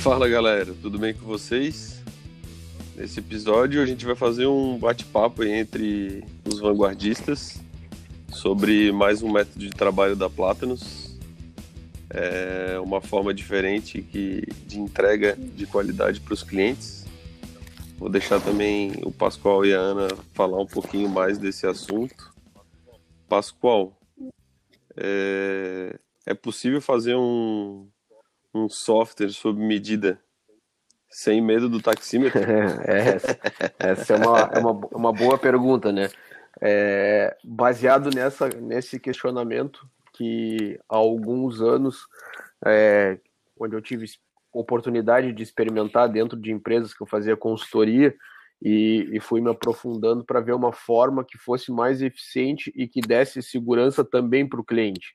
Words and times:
Fala 0.00 0.28
galera, 0.28 0.74
tudo 0.80 0.98
bem 0.98 1.12
com 1.12 1.26
vocês? 1.26 2.02
Nesse 2.96 3.20
episódio 3.20 3.82
a 3.82 3.86
gente 3.86 4.06
vai 4.06 4.16
fazer 4.16 4.46
um 4.46 4.78
bate-papo 4.78 5.44
entre 5.44 6.24
os 6.44 6.58
vanguardistas 6.58 7.60
sobre 8.32 8.90
mais 8.92 9.22
um 9.22 9.30
método 9.30 9.58
de 9.58 9.70
trabalho 9.70 10.16
da 10.16 10.30
Plátanos. 10.30 11.18
É 12.08 12.80
uma 12.82 13.00
forma 13.00 13.34
diferente 13.34 14.00
que, 14.00 14.42
de 14.66 14.80
entrega 14.80 15.36
de 15.36 15.66
qualidade 15.66 16.18
para 16.20 16.34
os 16.34 16.42
clientes. 16.42 17.04
Vou 17.98 18.08
deixar 18.08 18.40
também 18.40 18.94
o 19.02 19.12
Pascoal 19.12 19.66
e 19.66 19.74
a 19.74 19.78
Ana 19.78 20.08
falar 20.32 20.58
um 20.60 20.66
pouquinho 20.66 21.10
mais 21.10 21.36
desse 21.36 21.66
assunto. 21.66 22.29
Pascoal, 23.30 23.96
é, 24.96 25.96
é 26.26 26.34
possível 26.34 26.80
fazer 26.80 27.14
um, 27.14 27.88
um 28.52 28.68
software 28.68 29.30
sob 29.30 29.62
medida 29.62 30.20
sem 31.08 31.40
medo 31.40 31.68
do 31.68 31.80
taxímetro? 31.80 32.40
é, 32.42 33.18
essa 33.78 34.14
é 34.14 34.16
uma, 34.16 34.40
é 34.52 34.58
uma, 34.58 34.72
uma 34.92 35.12
boa 35.12 35.38
pergunta, 35.38 35.92
né? 35.92 36.08
É, 36.60 37.36
baseado 37.44 38.10
nessa, 38.10 38.48
nesse 38.48 38.98
questionamento 38.98 39.88
que 40.12 40.76
há 40.88 40.96
alguns 40.96 41.60
anos, 41.60 42.08
é, 42.66 43.16
onde 43.56 43.76
eu 43.76 43.80
tive 43.80 44.06
oportunidade 44.52 45.32
de 45.32 45.42
experimentar 45.44 46.08
dentro 46.08 46.36
de 46.36 46.50
empresas 46.50 46.92
que 46.92 47.00
eu 47.00 47.06
fazia 47.06 47.36
consultoria 47.36 48.12
e, 48.62 49.08
e 49.12 49.20
fui 49.20 49.40
me 49.40 49.50
aprofundando 49.50 50.24
para 50.24 50.40
ver 50.40 50.54
uma 50.54 50.72
forma 50.72 51.24
que 51.24 51.38
fosse 51.38 51.72
mais 51.72 52.02
eficiente 52.02 52.72
e 52.76 52.86
que 52.86 53.00
desse 53.00 53.42
segurança 53.42 54.04
também 54.04 54.46
para 54.46 54.60
o 54.60 54.64
cliente. 54.64 55.14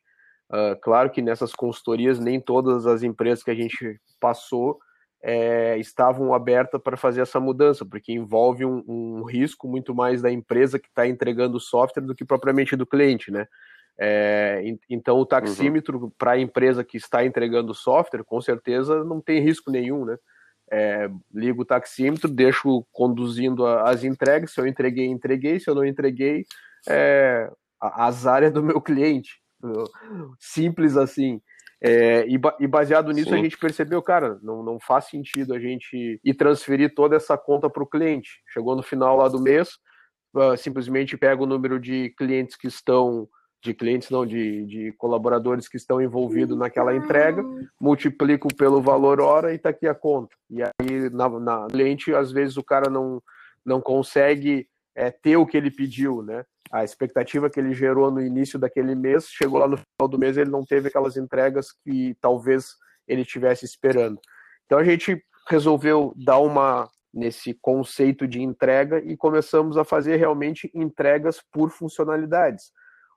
Uh, 0.52 0.80
claro 0.82 1.10
que 1.10 1.22
nessas 1.22 1.54
consultorias 1.54 2.20
nem 2.20 2.40
todas 2.40 2.86
as 2.86 3.04
empresas 3.04 3.44
que 3.44 3.52
a 3.52 3.56
gente 3.56 4.00
passou 4.20 4.80
é, 5.24 5.76
estavam 5.80 6.36
abertas 6.36 6.80
para 6.80 6.96
fazer 6.96 7.22
essa 7.22 7.40
mudança, 7.40 7.84
porque 7.84 8.14
envolve 8.14 8.64
um, 8.64 8.84
um, 8.88 9.24
risco 9.24 9.68
muito 9.68 9.94
mais 9.96 10.22
da 10.22 10.32
empresa 10.32 10.78
que 10.78 10.88
está 10.88 11.08
entregando 11.08 11.58
o 11.58 11.60
software 11.60 12.04
do 12.04 12.14
que 12.14 12.24
propriamente 12.24 12.76
do 12.76 12.86
cliente, 12.86 13.32
né? 13.32 13.48
É, 13.98 14.62
então 14.90 15.18
o 15.18 15.26
taxímetro 15.26 15.98
uhum. 15.98 16.12
para 16.16 16.34
a 16.34 16.40
empresa 16.40 16.84
que 16.84 16.98
está 16.98 17.26
entregando 17.26 17.72
o 17.72 17.76
software, 17.76 18.24
com 18.24 18.40
certeza 18.40 19.04
não 19.04 19.20
tem 19.20 19.40
risco 19.40 19.72
nenhum, 19.72 20.06
né? 20.06 20.16
É, 20.72 21.10
ligo 21.34 21.62
o 21.62 21.66
taxímetro, 21.66 22.30
deixo 22.30 22.86
conduzindo 22.92 23.66
as 23.66 24.04
entregas, 24.04 24.52
se 24.52 24.60
eu 24.60 24.66
entreguei, 24.66 25.06
entreguei, 25.06 25.60
se 25.60 25.70
eu 25.70 25.76
não 25.76 25.86
entreguei, 25.86 26.44
é, 26.88 27.52
azar 27.80 28.44
é 28.44 28.50
do 28.50 28.64
meu 28.64 28.82
cliente. 28.82 29.40
Simples 30.40 30.98
assim. 30.98 31.42
É, 31.82 32.26
e, 32.28 32.40
e, 32.60 32.68
baseado 32.68 33.12
nisso, 33.12 33.30
Sim. 33.30 33.36
a 33.36 33.44
gente 33.44 33.58
percebeu, 33.58 34.02
cara, 34.02 34.40
não, 34.42 34.64
não 34.64 34.80
faz 34.80 35.06
sentido 35.06 35.54
a 35.54 35.60
gente 35.60 36.20
ir 36.24 36.34
transferir 36.34 36.94
toda 36.96 37.16
essa 37.16 37.38
conta 37.38 37.70
para 37.70 37.84
o 37.84 37.88
cliente. 37.88 38.42
Chegou 38.52 38.76
no 38.76 38.84
final 38.84 39.18
lá 39.18 39.28
do 39.28 39.42
mês, 39.42 39.78
uh, 40.34 40.58
simplesmente 40.58 41.18
pega 41.18 41.44
o 41.44 41.46
número 41.46 41.80
de 41.80 42.14
clientes 42.18 42.56
que 42.56 42.68
estão, 42.68 43.28
de 43.64 43.74
clientes 43.74 44.10
não, 44.10 44.26
de, 44.26 44.66
de 44.66 44.92
colaboradores 44.94 45.68
que 45.68 45.78
estão 45.78 46.02
envolvidos 46.02 46.58
naquela 46.58 46.96
entrega, 46.96 47.44
multiplico 47.80 48.54
pelo 48.56 48.82
valor 48.82 49.20
hora 49.20 49.52
e 49.52 49.56
está 49.56 49.70
aqui 49.70 49.88
a 49.88 49.96
conta. 49.96 50.36
E 50.50 50.62
aí, 50.62 51.10
na, 51.12 51.28
na 51.40 51.68
cliente, 51.68 52.14
às 52.14 52.32
vezes 52.32 52.58
o 52.58 52.64
cara 52.64 52.90
não, 52.90 53.22
não 53.66 53.82
consegue 53.82 54.68
é, 54.96 55.10
ter 55.10 55.38
o 55.38 55.46
que 55.46 55.58
ele 55.58 55.72
pediu, 55.72 56.22
né? 56.22 56.46
A 56.72 56.84
expectativa 56.84 57.50
que 57.50 57.60
ele 57.60 57.74
gerou 57.74 58.12
no 58.12 58.22
início 58.22 58.58
daquele 58.58 58.96
mês, 58.96 59.28
chegou 59.28 59.60
lá 59.60 59.68
no 59.68 59.78
final 59.78 60.10
do 60.10 60.20
mês, 60.20 60.38
ele 60.38 60.50
não 60.50 60.64
teve 60.64 60.88
aquelas 60.88 61.18
entregas 61.18 61.72
que 61.72 62.16
talvez 62.22 62.76
ele 63.08 63.22
estivesse 63.22 63.66
esperando. 63.66 64.20
Então 64.66 64.80
a 64.80 64.84
gente 64.84 65.24
resolveu 65.48 66.14
dar 66.16 66.40
uma 66.40 66.90
nesse 67.14 67.54
conceito 67.54 68.28
de 68.28 68.42
entrega 68.42 69.00
e 69.00 69.16
começamos 69.16 69.78
a 69.78 69.86
fazer 69.86 70.18
realmente 70.18 70.70
entregas 70.74 71.42
por 71.52 71.70
funcionalidades, 71.70 72.74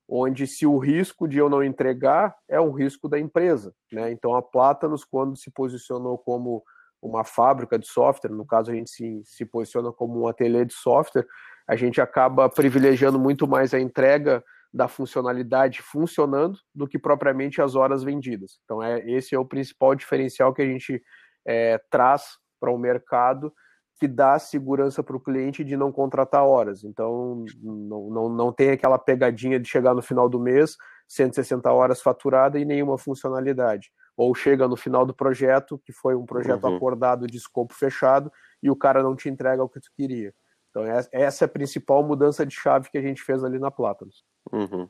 onde 0.09 0.47
se 0.47 0.67
o 0.67 0.79
risco 0.79 1.29
de 1.29 1.39
eu 1.39 1.51
não 1.51 1.63
entregar 1.63 2.35
é 2.49 2.61
um 2.61 2.73
risco 2.73 3.09
da 3.09 3.19
empresa, 3.19 3.75
né? 3.93 4.11
Então 4.11 4.35
a 4.35 4.43
Platanos 4.43 5.05
quando 5.05 5.37
se 5.37 5.51
posicionou 5.51 6.17
como 6.17 6.63
uma 7.01 7.25
fábrica 7.25 7.79
de 7.79 7.87
software, 7.87 8.31
no 8.31 8.47
caso 8.47 8.71
a 8.71 8.75
gente 8.75 8.91
se, 8.91 9.23
se 9.25 9.45
posiciona 9.45 9.93
como 9.93 10.23
um 10.23 10.27
ateliê 10.27 10.65
de 10.65 10.73
software, 10.73 11.27
a 11.69 11.77
gente 11.77 12.01
acaba 12.01 12.49
privilegiando 12.49 13.19
muito 13.19 13.47
mais 13.47 13.75
a 13.75 13.79
entrega 13.79 14.43
da 14.73 14.89
funcionalidade 14.89 15.83
funcionando 15.83 16.59
do 16.75 16.87
que 16.87 16.99
propriamente 16.99 17.61
as 17.61 17.75
horas 17.75 18.03
vendidas. 18.03 18.59
Então, 18.65 18.83
é, 18.83 18.99
esse 19.11 19.35
é 19.35 19.39
o 19.39 19.45
principal 19.45 19.95
diferencial 19.95 20.53
que 20.53 20.63
a 20.63 20.67
gente 20.67 21.03
é, 21.47 21.81
traz 21.91 22.37
para 22.61 22.71
o 22.71 22.79
mercado 22.79 23.53
que 23.99 24.07
dá 24.07 24.39
segurança 24.39 25.03
para 25.03 25.17
o 25.17 25.21
cliente 25.21 25.65
de 25.65 25.77
não 25.77 25.91
contratar 25.91 26.45
horas. 26.45 26.85
Então, 26.85 27.45
não, 27.61 28.11
não, 28.11 28.29
não 28.29 28.53
tem 28.53 28.71
aquela 28.71 28.99
pegadinha 28.99 29.59
de 29.59 29.69
chegar 29.69 29.95
no 29.95 30.03
final 30.03 30.29
do 30.29 30.39
mês, 30.39 30.77
160 31.09 31.71
horas 31.73 32.01
faturada 32.01 32.59
e 32.59 32.65
nenhuma 32.65 32.97
funcionalidade. 32.97 33.91
Ou 34.17 34.35
chega 34.35 34.69
no 34.69 34.77
final 34.77 35.05
do 35.05 35.15
projeto, 35.15 35.81
que 35.85 35.93
foi 35.93 36.15
um 36.15 36.25
projeto 36.25 36.65
uhum. 36.65 36.77
acordado 36.77 37.27
de 37.27 37.37
escopo 37.37 37.75
fechado, 37.75 38.31
e 38.63 38.71
o 38.71 38.77
cara 38.77 39.03
não 39.03 39.17
te 39.17 39.29
entrega 39.29 39.63
o 39.63 39.69
que 39.69 39.81
tu 39.81 39.91
queria. 39.97 40.33
Então, 40.71 40.85
essa 41.13 41.45
é 41.45 41.47
a 41.47 41.49
principal 41.49 42.05
mudança 42.05 42.47
de 42.47 42.55
chave 42.55 42.91
que 42.91 42.99
a 42.99 43.03
gente 43.03 43.23
fez 43.23 43.43
ali 43.43 43.59
na 43.59 43.71
Plátanos. 43.71 44.25
Uhum. 44.53 44.89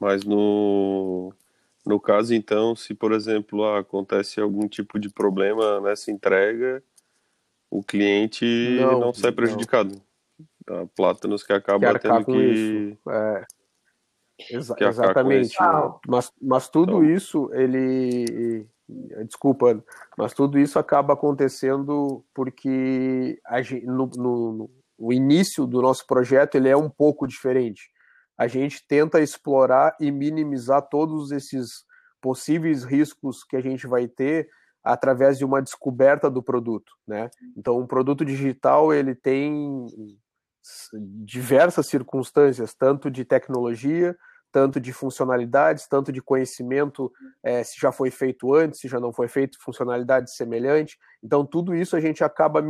Mas 0.00 0.24
no, 0.24 1.32
no 1.84 2.00
caso, 2.00 2.34
então, 2.34 2.76
se, 2.76 2.94
por 2.94 3.12
exemplo, 3.12 3.64
acontece 3.74 4.40
algum 4.40 4.68
tipo 4.68 4.98
de 4.98 5.10
problema 5.10 5.80
nessa 5.80 6.10
entrega, 6.10 6.82
o 7.70 7.82
cliente 7.82 8.78
não, 8.80 9.00
não 9.00 9.14
sai 9.14 9.32
prejudicado. 9.32 9.94
Não. 10.68 10.82
A 10.82 10.86
Plátanos 10.86 11.42
que 11.42 11.52
acaba 11.52 11.98
que 11.98 12.00
tendo 12.00 12.24
que... 12.24 12.98
É. 13.08 13.44
Exa 14.50 14.74
que 14.74 14.84
exatamente. 14.84 15.56
Mas, 16.06 16.32
mas 16.40 16.68
tudo 16.68 17.02
então... 17.02 17.04
isso, 17.04 17.50
ele... 17.52 18.66
Desculpa, 19.24 19.82
mas 20.18 20.32
tudo 20.32 20.58
isso 20.58 20.76
acaba 20.76 21.12
acontecendo 21.12 22.24
porque 22.34 23.40
a 23.46 23.62
gente, 23.62 23.86
no, 23.86 24.06
no 24.16 24.70
o 24.98 25.12
início 25.12 25.64
do 25.66 25.80
nosso 25.80 26.06
projeto 26.06 26.56
ele 26.56 26.68
é 26.68 26.76
um 26.76 26.90
pouco 26.90 27.26
diferente. 27.26 27.90
A 28.36 28.46
gente 28.46 28.84
tenta 28.86 29.20
explorar 29.20 29.96
e 30.00 30.10
minimizar 30.10 30.82
todos 30.82 31.30
esses 31.30 31.84
possíveis 32.20 32.84
riscos 32.84 33.44
que 33.44 33.56
a 33.56 33.60
gente 33.60 33.86
vai 33.86 34.08
ter 34.08 34.48
através 34.82 35.38
de 35.38 35.44
uma 35.44 35.60
descoberta 35.60 36.30
do 36.30 36.42
produto, 36.42 36.92
né? 37.06 37.30
Então, 37.56 37.78
um 37.78 37.86
produto 37.86 38.24
digital 38.24 38.92
ele 38.92 39.14
tem 39.14 39.86
diversas 41.24 41.86
circunstâncias, 41.86 42.74
tanto 42.74 43.10
de 43.10 43.24
tecnologia, 43.24 44.16
tanto 44.52 44.80
de 44.80 44.92
funcionalidades, 44.92 45.86
tanto 45.86 46.12
de 46.12 46.20
conhecimento, 46.20 47.12
é, 47.42 47.62
se 47.62 47.78
já 47.78 47.92
foi 47.92 48.10
feito 48.10 48.52
antes, 48.54 48.80
se 48.80 48.88
já 48.88 48.98
não 48.98 49.12
foi 49.12 49.28
feito, 49.28 49.58
funcionalidade 49.60 50.34
semelhante. 50.34 50.98
Então, 51.22 51.46
tudo 51.46 51.74
isso 51.74 51.96
a 51.96 52.00
gente 52.00 52.24
acaba 52.24 52.60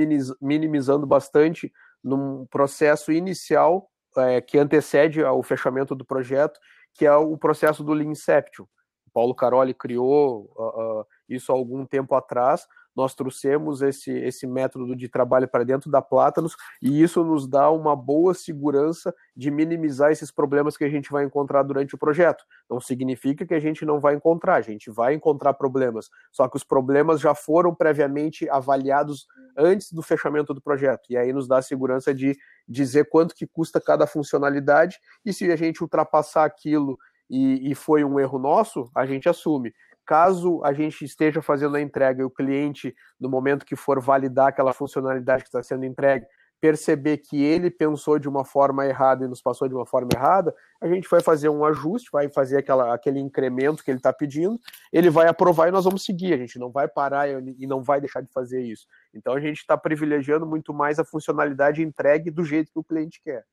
minimizando 0.40 1.06
bastante 1.06 1.72
num 2.02 2.46
processo 2.46 3.12
inicial 3.12 3.90
é, 4.16 4.40
que 4.40 4.58
antecede 4.58 5.22
ao 5.22 5.42
fechamento 5.42 5.94
do 5.94 6.04
projeto, 6.04 6.58
que 6.94 7.06
é 7.06 7.14
o 7.14 7.36
processo 7.36 7.82
do 7.82 7.92
Lean 7.92 8.10
Inception. 8.10 8.64
O 9.06 9.10
Paulo 9.12 9.34
Caroli 9.34 9.74
criou 9.74 10.50
uh, 10.56 11.00
uh, 11.00 11.06
isso 11.30 11.52
há 11.52 11.54
algum 11.54 11.86
tempo 11.86 12.14
atrás, 12.14 12.66
nós 12.94 13.14
trouxemos 13.14 13.82
esse, 13.82 14.10
esse 14.10 14.46
método 14.46 14.96
de 14.96 15.08
trabalho 15.08 15.48
para 15.48 15.64
dentro 15.64 15.90
da 15.90 16.02
Plátanos 16.02 16.56
e 16.82 17.02
isso 17.02 17.24
nos 17.24 17.46
dá 17.46 17.70
uma 17.70 17.94
boa 17.94 18.34
segurança 18.34 19.14
de 19.36 19.50
minimizar 19.50 20.10
esses 20.10 20.30
problemas 20.30 20.76
que 20.76 20.84
a 20.84 20.88
gente 20.88 21.10
vai 21.10 21.24
encontrar 21.24 21.62
durante 21.62 21.94
o 21.94 21.98
projeto. 21.98 22.44
Não 22.68 22.80
significa 22.80 23.46
que 23.46 23.54
a 23.54 23.60
gente 23.60 23.84
não 23.84 24.00
vai 24.00 24.14
encontrar, 24.14 24.56
a 24.56 24.60
gente 24.60 24.90
vai 24.90 25.14
encontrar 25.14 25.54
problemas, 25.54 26.10
só 26.32 26.48
que 26.48 26.56
os 26.56 26.64
problemas 26.64 27.20
já 27.20 27.34
foram 27.34 27.74
previamente 27.74 28.48
avaliados 28.48 29.26
antes 29.56 29.92
do 29.92 30.02
fechamento 30.02 30.52
do 30.52 30.60
projeto 30.60 31.06
e 31.10 31.16
aí 31.16 31.32
nos 31.32 31.46
dá 31.46 31.58
a 31.58 31.62
segurança 31.62 32.14
de 32.14 32.36
dizer 32.68 33.08
quanto 33.08 33.34
que 33.34 33.46
custa 33.46 33.80
cada 33.80 34.06
funcionalidade 34.06 34.98
e 35.24 35.32
se 35.32 35.50
a 35.50 35.56
gente 35.56 35.82
ultrapassar 35.82 36.44
aquilo 36.44 36.98
e, 37.28 37.70
e 37.70 37.74
foi 37.74 38.02
um 38.04 38.18
erro 38.18 38.38
nosso, 38.38 38.90
a 38.94 39.06
gente 39.06 39.28
assume 39.28 39.72
caso 40.10 40.60
a 40.64 40.72
gente 40.72 41.04
esteja 41.04 41.40
fazendo 41.40 41.76
a 41.76 41.80
entrega 41.80 42.20
e 42.20 42.24
o 42.24 42.30
cliente, 42.30 42.92
no 43.20 43.30
momento 43.30 43.64
que 43.64 43.76
for 43.76 44.00
validar 44.00 44.48
aquela 44.48 44.72
funcionalidade 44.72 45.44
que 45.44 45.48
está 45.48 45.62
sendo 45.62 45.84
entregue, 45.84 46.26
perceber 46.60 47.18
que 47.18 47.40
ele 47.40 47.70
pensou 47.70 48.18
de 48.18 48.28
uma 48.28 48.44
forma 48.44 48.84
errada 48.84 49.24
e 49.24 49.28
nos 49.28 49.40
passou 49.40 49.68
de 49.68 49.74
uma 49.74 49.86
forma 49.86 50.08
errada, 50.12 50.52
a 50.80 50.88
gente 50.88 51.08
vai 51.08 51.20
fazer 51.20 51.48
um 51.48 51.64
ajuste, 51.64 52.10
vai 52.12 52.28
fazer 52.28 52.56
aquela, 52.56 52.92
aquele 52.92 53.20
incremento 53.20 53.84
que 53.84 53.90
ele 53.92 53.98
está 53.98 54.12
pedindo, 54.12 54.58
ele 54.92 55.10
vai 55.10 55.28
aprovar 55.28 55.68
e 55.68 55.70
nós 55.70 55.84
vamos 55.84 56.04
seguir. 56.04 56.34
A 56.34 56.38
gente 56.38 56.58
não 56.58 56.72
vai 56.72 56.88
parar 56.88 57.28
e 57.28 57.64
não 57.64 57.80
vai 57.80 58.00
deixar 58.00 58.20
de 58.20 58.32
fazer 58.32 58.62
isso. 58.62 58.88
Então 59.14 59.32
a 59.32 59.38
gente 59.38 59.58
está 59.58 59.78
privilegiando 59.78 60.44
muito 60.44 60.74
mais 60.74 60.98
a 60.98 61.04
funcionalidade 61.04 61.84
entregue 61.84 62.32
do 62.32 62.44
jeito 62.44 62.72
que 62.72 62.80
o 62.80 62.84
cliente 62.84 63.20
quer. 63.22 63.44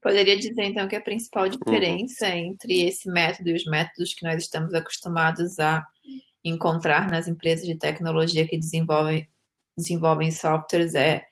Poderia 0.00 0.36
dizer, 0.38 0.62
então, 0.64 0.86
que 0.86 0.94
a 0.94 1.00
principal 1.00 1.48
diferença 1.48 2.28
uhum. 2.28 2.34
entre 2.34 2.82
esse 2.82 3.10
método 3.10 3.50
e 3.50 3.54
os 3.54 3.64
métodos 3.64 4.14
que 4.14 4.24
nós 4.24 4.42
estamos 4.42 4.72
acostumados 4.74 5.58
a 5.58 5.84
encontrar 6.44 7.10
nas 7.10 7.26
empresas 7.26 7.66
de 7.66 7.76
tecnologia 7.76 8.46
que 8.46 8.58
desenvolvem, 8.58 9.28
desenvolvem 9.76 10.30
softwares 10.30 10.94
é, 10.94 11.24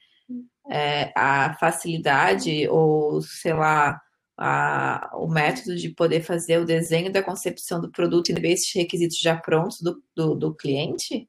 é 0.68 1.12
a 1.16 1.54
facilidade 1.60 2.68
ou, 2.68 3.22
sei 3.22 3.52
lá, 3.52 4.00
a, 4.36 5.10
o 5.14 5.28
método 5.28 5.76
de 5.76 5.90
poder 5.90 6.22
fazer 6.22 6.58
o 6.58 6.64
desenho 6.64 7.12
da 7.12 7.22
concepção 7.22 7.80
do 7.80 7.90
produto 7.90 8.30
e 8.30 8.34
ver 8.34 8.52
esses 8.52 8.72
requisitos 8.74 9.18
já 9.18 9.36
prontos 9.36 9.80
do, 9.80 10.02
do, 10.16 10.34
do 10.34 10.54
cliente? 10.54 11.28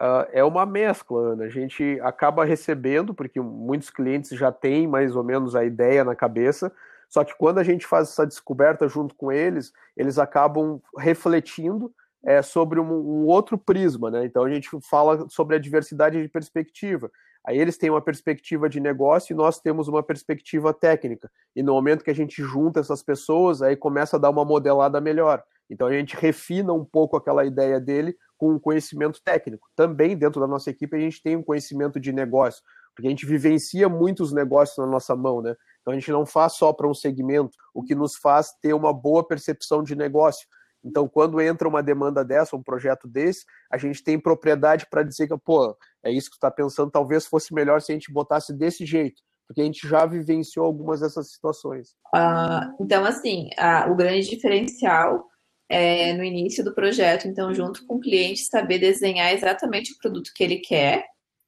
Uh, 0.00 0.26
é 0.32 0.42
uma 0.44 0.66
mescla, 0.66 1.32
Ana. 1.32 1.44
A 1.44 1.48
gente 1.48 1.98
acaba 2.02 2.44
recebendo, 2.44 3.14
porque 3.14 3.40
muitos 3.40 3.90
clientes 3.90 4.30
já 4.30 4.50
têm 4.50 4.86
mais 4.88 5.14
ou 5.14 5.22
menos 5.22 5.54
a 5.54 5.64
ideia 5.64 6.02
na 6.04 6.16
cabeça, 6.16 6.72
só 7.08 7.22
que 7.22 7.36
quando 7.36 7.58
a 7.58 7.62
gente 7.62 7.86
faz 7.86 8.08
essa 8.08 8.26
descoberta 8.26 8.88
junto 8.88 9.14
com 9.14 9.30
eles, 9.30 9.72
eles 9.96 10.18
acabam 10.18 10.80
refletindo 10.98 11.92
é, 12.24 12.42
sobre 12.42 12.80
um, 12.80 12.92
um, 12.92 13.26
outro 13.26 13.56
prisma, 13.56 14.10
né? 14.10 14.24
Então 14.24 14.42
a 14.42 14.50
gente 14.50 14.68
fala 14.82 15.28
sobre 15.28 15.54
a 15.54 15.58
diversidade 15.60 16.20
de 16.20 16.28
perspectiva. 16.28 17.10
Aí 17.46 17.58
eles 17.58 17.76
têm 17.76 17.90
uma 17.90 18.00
perspectiva 18.00 18.68
de 18.68 18.80
negócio 18.80 19.32
e 19.32 19.36
nós 19.36 19.60
temos 19.60 19.86
uma 19.86 20.02
perspectiva 20.02 20.72
técnica. 20.72 21.30
E 21.54 21.62
no 21.62 21.74
momento 21.74 22.02
que 22.02 22.10
a 22.10 22.14
gente 22.14 22.42
junta 22.42 22.80
essas 22.80 23.02
pessoas, 23.02 23.60
aí 23.60 23.76
começa 23.76 24.16
a 24.16 24.18
dar 24.18 24.30
uma 24.30 24.44
modelada 24.44 25.00
melhor. 25.00 25.44
Então 25.68 25.86
a 25.86 25.92
gente 25.92 26.16
refina 26.16 26.72
um 26.72 26.84
pouco 26.84 27.16
aquela 27.16 27.44
ideia 27.44 27.78
dele 27.78 28.16
com 28.44 28.60
conhecimento 28.60 29.20
técnico. 29.22 29.68
Também 29.74 30.16
dentro 30.16 30.40
da 30.40 30.46
nossa 30.46 30.70
equipe 30.70 30.96
a 30.96 31.00
gente 31.00 31.22
tem 31.22 31.36
um 31.36 31.42
conhecimento 31.42 31.98
de 31.98 32.12
negócio, 32.12 32.62
porque 32.94 33.06
a 33.06 33.10
gente 33.10 33.24
vivencia 33.24 33.88
muitos 33.88 34.32
negócios 34.32 34.76
na 34.76 34.86
nossa 34.86 35.16
mão, 35.16 35.40
né? 35.40 35.54
Então 35.80 35.92
a 35.92 35.98
gente 35.98 36.10
não 36.10 36.26
faz 36.26 36.54
só 36.54 36.72
para 36.72 36.88
um 36.88 36.94
segmento, 36.94 37.56
o 37.72 37.82
que 37.82 37.94
nos 37.94 38.16
faz 38.16 38.52
ter 38.60 38.74
uma 38.74 38.92
boa 38.92 39.26
percepção 39.26 39.82
de 39.82 39.96
negócio. 39.96 40.46
Então, 40.84 41.08
quando 41.08 41.40
entra 41.40 41.66
uma 41.66 41.82
demanda 41.82 42.22
dessa, 42.22 42.54
um 42.54 42.62
projeto 42.62 43.08
desse, 43.08 43.46
a 43.72 43.78
gente 43.78 44.04
tem 44.04 44.20
propriedade 44.20 44.86
para 44.90 45.02
dizer 45.02 45.26
que, 45.26 45.38
pô, 45.38 45.74
é 46.04 46.10
isso 46.10 46.28
que 46.28 46.36
está 46.36 46.50
pensando, 46.50 46.90
talvez 46.90 47.26
fosse 47.26 47.54
melhor 47.54 47.80
se 47.80 47.90
a 47.90 47.94
gente 47.94 48.12
botasse 48.12 48.52
desse 48.52 48.84
jeito, 48.84 49.22
porque 49.48 49.62
a 49.62 49.64
gente 49.64 49.88
já 49.88 50.04
vivenciou 50.04 50.66
algumas 50.66 51.00
dessas 51.00 51.32
situações. 51.32 51.94
Uh, 52.14 52.76
então, 52.78 53.06
assim, 53.06 53.48
o 53.90 53.94
grande 53.94 54.28
diferencial 54.28 55.26
é 55.68 56.12
no 56.12 56.24
início 56.24 56.64
do 56.64 56.74
projeto, 56.74 57.26
então, 57.26 57.52
junto 57.54 57.86
com 57.86 57.96
o 57.96 58.00
cliente, 58.00 58.44
saber 58.44 58.78
desenhar 58.78 59.32
exatamente 59.32 59.92
o 59.92 59.98
produto 59.98 60.32
que 60.34 60.44
ele 60.44 60.56
quer, 60.56 61.06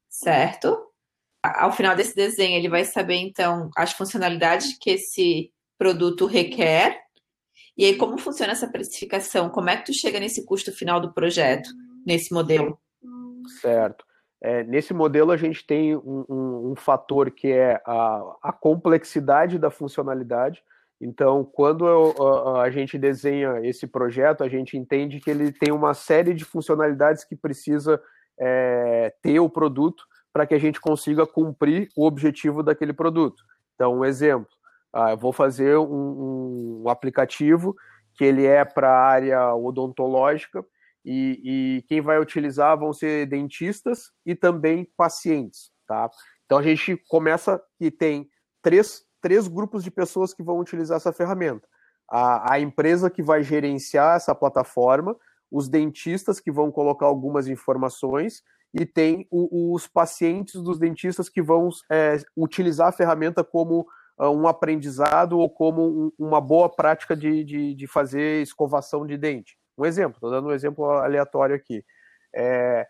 certo? 0.08 0.76
Ao 1.42 1.72
final 1.72 1.94
desse 1.94 2.14
desenho, 2.14 2.56
ele 2.56 2.68
vai 2.68 2.84
saber, 2.84 3.16
então, 3.16 3.70
as 3.76 3.92
funcionalidades 3.92 4.76
que 4.78 4.90
esse 4.90 5.52
produto 5.78 6.26
requer 6.26 7.06
e 7.76 7.84
aí, 7.84 7.96
como 7.96 8.16
funciona 8.16 8.52
essa 8.52 8.66
precificação? 8.66 9.50
Como 9.50 9.68
é 9.68 9.76
que 9.76 9.84
tu 9.84 9.92
chega 9.92 10.18
nesse 10.18 10.46
custo 10.46 10.72
final 10.72 10.98
do 10.98 11.12
projeto, 11.12 11.68
nesse 12.06 12.32
modelo? 12.32 12.78
Certo. 13.60 14.04
É, 14.42 14.64
nesse 14.64 14.94
modelo, 14.94 15.30
a 15.30 15.36
gente 15.36 15.66
tem 15.66 15.94
um, 15.94 16.24
um, 16.28 16.70
um 16.70 16.76
fator 16.76 17.30
que 17.30 17.48
é 17.48 17.80
a, 17.84 18.36
a, 18.42 18.52
complexidade 18.52 19.58
da 19.58 19.70
funcionalidade. 19.70 20.62
Então, 21.00 21.44
quando 21.44 21.86
eu, 21.86 22.14
a, 22.56 22.62
a, 22.62 22.70
gente 22.70 22.98
desenha 22.98 23.60
esse 23.62 23.86
projeto, 23.86 24.42
a 24.42 24.48
gente 24.48 24.76
entende 24.76 25.20
que 25.20 25.30
ele 25.30 25.52
tem 25.52 25.72
uma 25.72 25.92
série 25.92 26.32
de 26.32 26.44
funcionalidades 26.44 27.22
que 27.24 27.36
precisa 27.36 28.00
é, 28.38 29.12
ter 29.22 29.38
o 29.38 29.50
produto 29.50 30.04
para 30.32 30.46
que 30.46 30.54
a 30.54 30.58
gente 30.58 30.80
consiga 30.80 31.26
cumprir 31.26 31.88
o 31.96 32.06
objetivo 32.06 32.62
daquele 32.62 32.92
produto. 32.92 33.42
Então, 33.74 33.98
um 33.98 34.04
exemplo, 34.04 34.48
ah, 34.92 35.10
eu 35.10 35.18
vou 35.18 35.32
fazer 35.32 35.76
um, 35.76 36.82
um 36.82 36.88
aplicativo 36.88 37.76
que 38.16 38.24
ele 38.24 38.46
é 38.46 38.64
para 38.64 38.88
a 38.88 39.06
área 39.06 39.54
odontológica 39.54 40.64
e, 41.04 41.40
e, 41.78 41.82
quem 41.82 42.00
vai 42.00 42.18
utilizar 42.18 42.78
vão 42.78 42.92
ser 42.92 43.26
dentistas 43.26 44.10
e 44.24 44.34
também 44.34 44.90
pacientes, 44.96 45.70
tá? 45.86 46.10
Então 46.44 46.58
a 46.58 46.62
gente 46.62 46.96
começa 47.08 47.62
que 47.78 47.90
tem 47.90 48.28
três, 48.62 49.02
três 49.26 49.48
grupos 49.48 49.82
de 49.82 49.90
pessoas 49.90 50.32
que 50.32 50.40
vão 50.40 50.60
utilizar 50.60 50.98
essa 50.98 51.12
ferramenta. 51.12 51.66
A, 52.08 52.52
a 52.54 52.60
empresa 52.60 53.10
que 53.10 53.24
vai 53.24 53.42
gerenciar 53.42 54.14
essa 54.14 54.32
plataforma, 54.36 55.16
os 55.50 55.68
dentistas 55.68 56.38
que 56.38 56.52
vão 56.52 56.70
colocar 56.70 57.06
algumas 57.06 57.48
informações 57.48 58.44
e 58.72 58.86
tem 58.86 59.26
o, 59.28 59.74
os 59.74 59.88
pacientes 59.88 60.62
dos 60.62 60.78
dentistas 60.78 61.28
que 61.28 61.42
vão 61.42 61.68
é, 61.90 62.18
utilizar 62.36 62.86
a 62.86 62.92
ferramenta 62.92 63.42
como 63.42 63.84
ah, 64.16 64.30
um 64.30 64.46
aprendizado 64.46 65.36
ou 65.40 65.50
como 65.50 65.82
um, 65.82 66.12
uma 66.16 66.40
boa 66.40 66.68
prática 66.68 67.16
de, 67.16 67.42
de, 67.42 67.74
de, 67.74 67.86
fazer 67.88 68.42
escovação 68.42 69.04
de 69.04 69.16
dente. 69.16 69.58
Um 69.76 69.84
exemplo, 69.84 70.18
estou 70.18 70.30
dando 70.30 70.50
um 70.50 70.52
exemplo 70.52 70.84
aleatório 70.84 71.56
aqui. 71.56 71.84
É, 72.36 72.86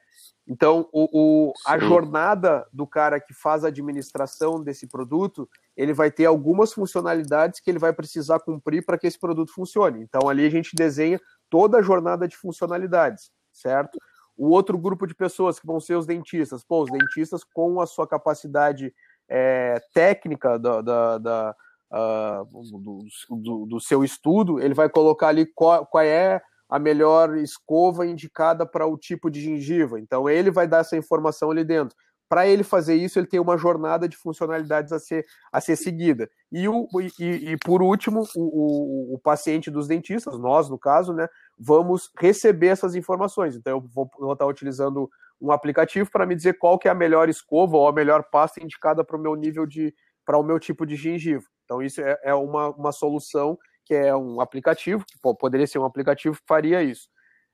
então, 0.49 0.89
o, 0.93 1.09
o, 1.49 1.53
a 1.67 1.79
jornada 1.79 2.67
do 2.73 2.87
cara 2.87 3.21
que 3.21 3.33
faz 3.33 3.65
a 3.65 3.69
administração 3.69 4.63
desse 4.63 4.87
produto, 4.87 5.49
ele 5.77 5.93
vai 5.93 6.11
ter 6.11 6.25
algumas 6.27 6.73
funcionalidades 6.73 7.61
que 7.61 7.71
ele 7.71 7.79
vai 7.79 7.93
precisar 7.93 8.41
cumprir 8.41 8.85
para 8.85 8.99
que 8.99 9.07
esse 9.07 9.19
produto 9.19 9.53
funcione. 9.53 10.03
Então, 10.03 10.29
ali 10.29 10.45
a 10.47 10.51
gente 10.51 10.75
desenha 10.75 11.21
toda 11.49 11.79
a 11.79 11.83
jornada 11.83 12.27
de 12.27 12.37
funcionalidades, 12.37 13.31
certo? 13.53 13.99
O 14.37 14.49
outro 14.51 14.77
grupo 14.77 15.07
de 15.07 15.15
pessoas 15.15 15.59
que 15.59 15.67
vão 15.67 15.81
ser 15.81 15.95
os 15.95 16.07
dentistas, 16.07 16.63
pô, 16.63 16.83
os 16.83 16.91
dentistas 16.91 17.43
com 17.43 17.81
a 17.81 17.87
sua 17.87 18.07
capacidade 18.07 18.93
é, 19.29 19.81
técnica 19.95 20.59
da, 20.59 20.81
da, 20.81 21.19
da 21.19 21.57
uh, 21.91 22.45
do, 22.81 22.99
do, 23.31 23.67
do, 23.67 23.81
seu 23.81 24.05
estudo, 24.05 24.61
ele 24.61 24.75
vai 24.75 24.89
colocar 24.89 25.29
ali 25.29 25.47
qual, 25.47 25.87
qual 25.87 26.05
é 26.05 26.41
a 26.69 26.79
melhor 26.79 27.37
escova 27.37 28.07
indicada 28.07 28.67
para 28.67 28.87
o 28.87 28.97
tipo 28.97 29.31
de 29.31 29.41
gengiva. 29.41 30.01
Então 30.01 30.29
ele 30.29 30.51
vai 30.51 30.67
dar 30.67 30.79
essa 30.79 30.97
informação 30.97 31.51
ali 31.51 31.65
dentro. 31.65 31.97
Para 32.29 32.47
ele 32.47 32.65
fazer 32.65 32.97
isso, 32.97 33.19
ele 33.19 33.29
tem 33.29 33.39
uma 33.39 33.57
jornada 33.57 34.09
de 34.09 34.17
funcionalidades 34.17 34.93
a 34.93 34.99
ser, 34.99 35.25
a 35.53 35.61
ser 35.61 35.77
seguida. 35.77 36.29
E, 36.51 36.69
o, 36.69 36.89
e, 37.21 37.53
e 37.53 37.57
por 37.59 37.81
último, 37.81 38.27
o, 38.35 39.13
o, 39.13 39.15
o, 39.15 39.19
paciente 39.19 39.71
dos 39.71 39.87
dentistas, 39.87 40.37
nós 40.37 40.69
no 40.69 40.77
caso, 40.77 41.13
né, 41.13 41.29
vamos 41.57 42.11
receber 42.19 42.69
essas 42.69 42.97
informações. 42.97 43.55
Então 43.55 43.75
eu 43.75 43.81
vou, 43.81 44.11
vou 44.19 44.33
estar 44.33 44.47
utilizando 44.47 45.09
um 45.41 45.53
aplicativo 45.53 46.11
para 46.11 46.27
me 46.27 46.35
dizer 46.35 46.59
qual 46.59 46.79
que 46.79 46.89
é 46.89 46.91
a 46.91 46.95
melhor 46.95 47.29
escova 47.29 47.77
ou 47.77 47.87
a 47.87 47.93
melhor 47.93 48.25
pasta 48.25 48.63
indicada 48.63 49.05
para 49.05 49.17
o 49.17 49.21
meu 49.21 49.37
nível 49.37 49.67
de 49.67 49.95
para 50.25 50.37
o 50.37 50.43
meu 50.43 50.59
tipo 50.59 50.85
de 50.85 50.97
gengiva. 50.97 51.45
Então 51.65 51.81
isso 51.81 52.01
é, 52.01 52.19
é 52.25 52.35
uma, 52.35 52.71
uma 52.71 52.91
solução 52.91 53.57
que 53.87 53.95
é 53.95 54.15
um 54.15 54.41
aplicativo, 54.41 55.05
que 55.07 55.17
poderia 55.39 55.67
ser 55.67 55.79
um 55.79 55.85
aplicativo 55.85 56.37
que 56.37 56.47
faria 56.47 56.83
isso. 56.83 57.09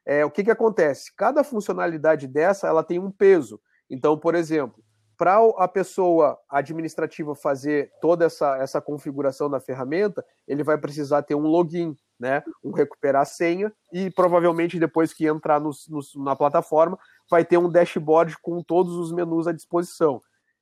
É, 0.04 0.24
o 0.24 0.30
que, 0.30 0.42
que 0.42 0.50
acontece? 0.50 1.14
Cada 1.14 1.44
funcionalidade 1.44 2.26
dessa 2.26 2.66
ela 2.66 2.82
tem 2.82 2.98
um 2.98 3.10
peso. 3.10 3.60
Então, 3.88 4.18
por 4.18 4.34
exemplo, 4.34 4.82
para 5.16 5.36
a 5.58 5.68
pessoa 5.68 6.38
administrativa 6.50 7.34
fazer 7.34 7.92
toda 8.00 8.24
essa, 8.24 8.56
essa 8.56 8.80
configuração 8.80 9.48
da 9.48 9.60
ferramenta, 9.60 10.24
ele 10.48 10.64
vai 10.64 10.78
precisar 10.78 11.22
ter 11.22 11.34
um 11.34 11.46
login, 11.46 11.94
né? 12.18 12.42
Um 12.64 12.72
recuperar 12.72 13.22
a 13.22 13.26
senha 13.26 13.72
e 13.92 14.10
provavelmente 14.10 14.80
depois 14.80 15.12
que 15.12 15.26
entrar 15.26 15.60
nos, 15.60 15.86
nos, 15.88 16.12
na 16.16 16.34
plataforma, 16.34 16.98
vai 17.30 17.44
ter 17.44 17.58
um 17.58 17.70
dashboard 17.70 18.36
com 18.40 18.62
todos 18.62 18.94
os 18.94 19.12
menus 19.12 19.46
à 19.46 19.52
disposição. 19.52 20.20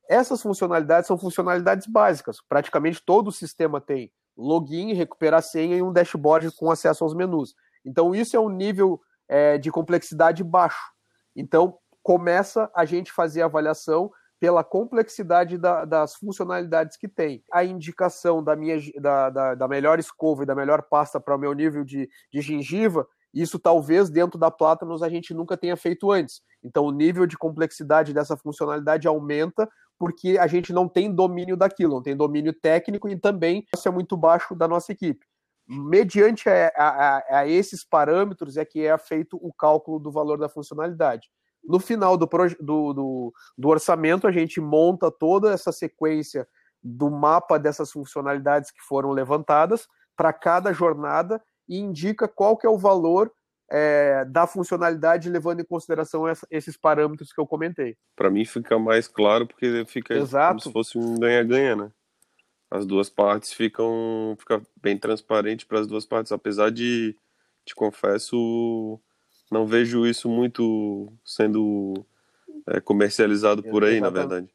Essas 0.08 0.42
funcionalidades 0.42 1.06
são 1.06 1.16
funcionalidades 1.16 1.86
básicas. 1.86 2.38
Praticamente 2.46 3.00
todo 3.06 3.28
o 3.28 3.32
sistema 3.32 3.80
tem 3.80 4.12
login, 4.40 4.92
recuperar 4.92 5.42
senha 5.42 5.76
e 5.76 5.82
um 5.82 5.92
dashboard 5.92 6.50
com 6.56 6.70
acesso 6.70 7.04
aos 7.04 7.14
menus. 7.14 7.54
Então, 7.84 8.14
isso 8.14 8.36
é 8.36 8.40
um 8.40 8.48
nível 8.48 9.00
é, 9.28 9.58
de 9.58 9.70
complexidade 9.70 10.42
baixo. 10.42 10.92
Então, 11.36 11.78
começa 12.02 12.70
a 12.74 12.84
gente 12.84 13.12
fazer 13.12 13.42
a 13.42 13.46
avaliação 13.46 14.10
pela 14.40 14.64
complexidade 14.64 15.58
da, 15.58 15.84
das 15.84 16.14
funcionalidades 16.14 16.96
que 16.96 17.06
tem. 17.06 17.44
A 17.52 17.62
indicação 17.62 18.42
da, 18.42 18.56
minha, 18.56 18.78
da, 18.98 19.28
da, 19.28 19.54
da 19.54 19.68
melhor 19.68 19.98
escova 19.98 20.42
e 20.42 20.46
da 20.46 20.54
melhor 20.54 20.82
pasta 20.82 21.20
para 21.20 21.36
o 21.36 21.38
meu 21.38 21.52
nível 21.52 21.84
de, 21.84 22.08
de 22.32 22.40
gengiva 22.40 23.06
isso 23.32 23.58
talvez 23.58 24.10
dentro 24.10 24.38
da 24.38 24.50
Platanos 24.50 25.02
a 25.02 25.08
gente 25.08 25.32
nunca 25.32 25.56
tenha 25.56 25.76
feito 25.76 26.10
antes. 26.10 26.42
Então 26.62 26.84
o 26.84 26.90
nível 26.90 27.26
de 27.26 27.38
complexidade 27.38 28.12
dessa 28.12 28.36
funcionalidade 28.36 29.06
aumenta 29.06 29.68
porque 30.00 30.38
a 30.38 30.46
gente 30.46 30.72
não 30.72 30.88
tem 30.88 31.14
domínio 31.14 31.58
daquilo, 31.58 31.96
não 31.96 32.02
tem 32.02 32.16
domínio 32.16 32.54
técnico 32.54 33.06
e 33.06 33.20
também 33.20 33.66
isso 33.76 33.86
é 33.86 33.90
muito 33.90 34.16
baixo 34.16 34.54
da 34.54 34.66
nossa 34.66 34.92
equipe. 34.92 35.26
Mediante 35.68 36.48
a, 36.48 36.72
a, 36.74 37.40
a 37.40 37.46
esses 37.46 37.84
parâmetros 37.84 38.56
é 38.56 38.64
que 38.64 38.86
é 38.86 38.96
feito 38.96 39.36
o 39.36 39.52
cálculo 39.52 39.98
do 39.98 40.10
valor 40.10 40.38
da 40.38 40.48
funcionalidade. 40.48 41.28
No 41.62 41.78
final 41.78 42.16
do, 42.16 42.26
do, 42.58 42.92
do, 42.94 43.32
do 43.58 43.68
orçamento, 43.68 44.26
a 44.26 44.32
gente 44.32 44.58
monta 44.58 45.10
toda 45.10 45.52
essa 45.52 45.70
sequência 45.70 46.48
do 46.82 47.10
mapa 47.10 47.58
dessas 47.58 47.92
funcionalidades 47.92 48.70
que 48.70 48.80
foram 48.80 49.10
levantadas 49.10 49.86
para 50.16 50.32
cada 50.32 50.72
jornada 50.72 51.42
e 51.68 51.78
indica 51.78 52.26
qual 52.26 52.56
que 52.56 52.66
é 52.66 52.70
o 52.70 52.78
valor 52.78 53.30
é, 53.70 54.24
da 54.24 54.46
funcionalidade 54.46 55.30
levando 55.30 55.60
em 55.60 55.64
consideração 55.64 56.26
essa, 56.26 56.46
esses 56.50 56.76
parâmetros 56.76 57.32
que 57.32 57.40
eu 57.40 57.46
comentei. 57.46 57.96
Para 58.16 58.30
mim 58.30 58.44
fica 58.44 58.78
mais 58.78 59.06
claro 59.06 59.46
porque 59.46 59.84
fica 59.86 60.14
Exato. 60.14 60.48
como 60.48 60.60
se 60.60 60.72
fosse 60.72 60.98
um 60.98 61.18
ganha-ganha, 61.18 61.76
né? 61.76 61.92
as 62.70 62.86
duas 62.86 63.10
partes 63.10 63.52
ficam 63.52 64.36
fica 64.38 64.62
bem 64.80 64.96
transparente 64.96 65.66
para 65.66 65.80
as 65.80 65.86
duas 65.86 66.06
partes, 66.06 66.30
apesar 66.30 66.70
de 66.70 67.16
te 67.64 67.74
confesso 67.74 69.00
não 69.50 69.66
vejo 69.66 70.06
isso 70.06 70.28
muito 70.28 71.12
sendo 71.24 72.06
é, 72.68 72.80
comercializado 72.80 73.62
por 73.64 73.82
aí, 73.82 74.00
na 74.00 74.10
verdade. 74.10 74.48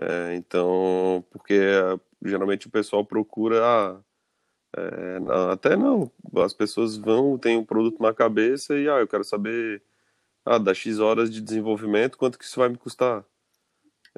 É, 0.00 0.34
então, 0.34 1.22
porque 1.30 1.52
é, 1.54 2.00
geralmente 2.24 2.66
o 2.66 2.70
pessoal 2.70 3.04
procura 3.04 3.62
ah, 3.62 4.00
é, 4.76 5.20
não, 5.20 5.50
até 5.50 5.76
não, 5.76 6.10
as 6.36 6.52
pessoas 6.52 6.96
vão, 6.96 7.38
tem 7.38 7.56
um 7.56 7.64
produto 7.64 8.02
na 8.02 8.12
cabeça 8.12 8.76
e 8.76 8.88
ah, 8.88 8.98
eu 8.98 9.06
quero 9.06 9.22
saber 9.22 9.82
ah, 10.44 10.58
das 10.58 10.76
X 10.76 10.98
horas 10.98 11.32
de 11.32 11.40
desenvolvimento, 11.40 12.18
quanto 12.18 12.38
que 12.38 12.44
isso 12.44 12.58
vai 12.58 12.68
me 12.68 12.76
custar? 12.76 13.24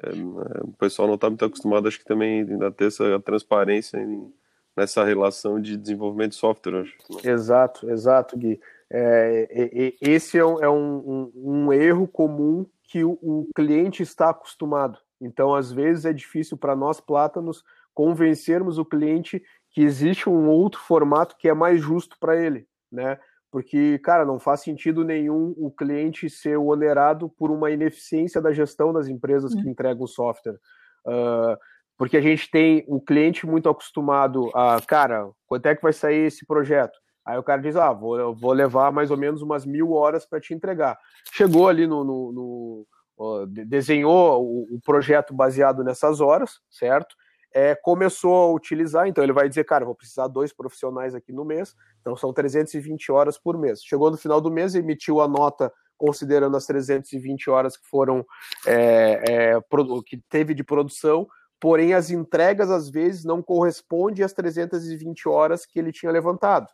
É, 0.03 0.09
é 0.09 0.63
o 0.63 0.73
pessoal 0.73 1.07
não 1.07 1.15
está 1.15 1.29
muito 1.29 1.45
acostumado, 1.45 1.87
acho 1.87 1.99
que 1.99 2.05
também 2.05 2.45
a 2.63 2.71
ter 2.71 2.87
essa 2.87 3.19
transparência 3.19 3.97
em, 3.97 4.33
nessa 4.75 5.03
relação 5.03 5.59
de 5.61 5.77
desenvolvimento 5.77 6.31
de 6.31 6.37
software. 6.37 6.81
Acho. 6.81 6.95
Né? 7.09 7.31
Exato, 7.31 7.89
exato, 7.89 8.37
Gui. 8.37 8.59
É, 8.89 9.93
esse 10.01 10.37
é, 10.37 10.45
um, 10.45 10.63
é 10.63 10.69
um, 10.69 11.31
um, 11.35 11.73
erro 11.73 12.07
comum 12.07 12.65
que 12.83 13.03
o, 13.03 13.17
o, 13.21 13.49
cliente 13.53 14.01
está 14.01 14.29
acostumado. 14.29 14.97
Então, 15.19 15.53
às 15.53 15.71
vezes, 15.71 16.05
é 16.05 16.13
difícil 16.13 16.55
para 16.55 16.75
nós, 16.75 17.01
plátanos, 17.01 17.63
convencermos 17.93 18.77
o 18.77 18.85
cliente 18.85 19.43
que 19.77 19.83
existe 19.83 20.27
um 20.27 20.49
outro 20.49 20.81
formato 20.81 21.35
que 21.37 21.47
é 21.47 21.53
mais 21.53 21.79
justo 21.79 22.17
para 22.19 22.35
ele, 22.35 22.65
né? 22.91 23.19
Porque, 23.51 23.99
cara, 23.99 24.25
não 24.25 24.39
faz 24.39 24.61
sentido 24.61 25.03
nenhum 25.03 25.53
o 25.55 25.69
cliente 25.69 26.31
ser 26.31 26.57
onerado 26.57 27.29
por 27.29 27.51
uma 27.51 27.69
ineficiência 27.69 28.41
da 28.41 28.51
gestão 28.51 28.91
das 28.91 29.07
empresas 29.07 29.53
que 29.53 29.61
uhum. 29.61 29.69
entregam 29.69 30.03
o 30.03 30.07
software. 30.07 30.57
Uh, 31.05 31.55
porque 31.95 32.17
a 32.17 32.21
gente 32.21 32.49
tem 32.49 32.85
o 32.87 32.99
cliente 32.99 33.45
muito 33.45 33.69
acostumado 33.69 34.49
a, 34.55 34.81
cara, 34.81 35.29
quanto 35.45 35.67
é 35.67 35.75
que 35.75 35.83
vai 35.83 35.93
sair 35.93 36.25
esse 36.25 36.43
projeto? 36.43 36.97
Aí 37.23 37.37
o 37.37 37.43
cara 37.43 37.61
diz, 37.61 37.75
ah, 37.75 37.93
vou, 37.93 38.35
vou 38.35 38.53
levar 38.53 38.91
mais 38.91 39.11
ou 39.11 39.17
menos 39.17 39.43
umas 39.43 39.63
mil 39.63 39.91
horas 39.91 40.25
para 40.25 40.41
te 40.41 40.55
entregar. 40.55 40.97
Chegou 41.31 41.69
ali 41.69 41.85
no, 41.85 42.03
no, 42.03 42.31
no 42.31 43.47
desenhou 43.47 44.43
o, 44.43 44.79
projeto 44.83 45.35
baseado 45.35 45.83
nessas 45.83 46.19
horas, 46.19 46.53
certo? 46.67 47.15
É, 47.53 47.73
começou 47.75 48.33
a 48.35 48.53
utilizar, 48.53 49.07
então 49.07 49.23
ele 49.23 49.33
vai 49.33 49.47
dizer, 49.47 49.63
cara, 49.63 49.85
vou 49.85 49.95
precisar 49.95 50.27
dois 50.27 50.53
profissionais 50.53 51.15
aqui 51.15 51.31
no 51.31 51.45
mês, 51.45 51.75
então 52.01 52.15
são 52.15 52.33
320 52.33 53.11
horas 53.11 53.37
por 53.37 53.57
mês. 53.57 53.81
Chegou 53.83 54.11
no 54.11 54.17
final 54.17 54.39
do 54.41 54.51
mês, 54.51 54.75
emitiu 54.75 55.21
a 55.21 55.27
nota 55.27 55.71
considerando 55.97 56.55
as 56.55 56.65
320 56.65 57.49
horas 57.49 57.75
que 57.75 57.87
foram 57.87 58.25
é, 58.65 59.53
é, 59.55 59.61
que 60.05 60.17
teve 60.29 60.53
de 60.53 60.63
produção, 60.63 61.27
porém 61.59 61.93
as 61.93 62.11
entregas 62.11 62.69
às 62.69 62.89
vezes 62.89 63.25
não 63.25 63.41
correspondem 63.41 64.23
às 64.23 64.33
320 64.33 65.27
horas 65.27 65.65
que 65.65 65.79
ele 65.79 65.91
tinha 65.91 66.11
levantado. 66.11 66.67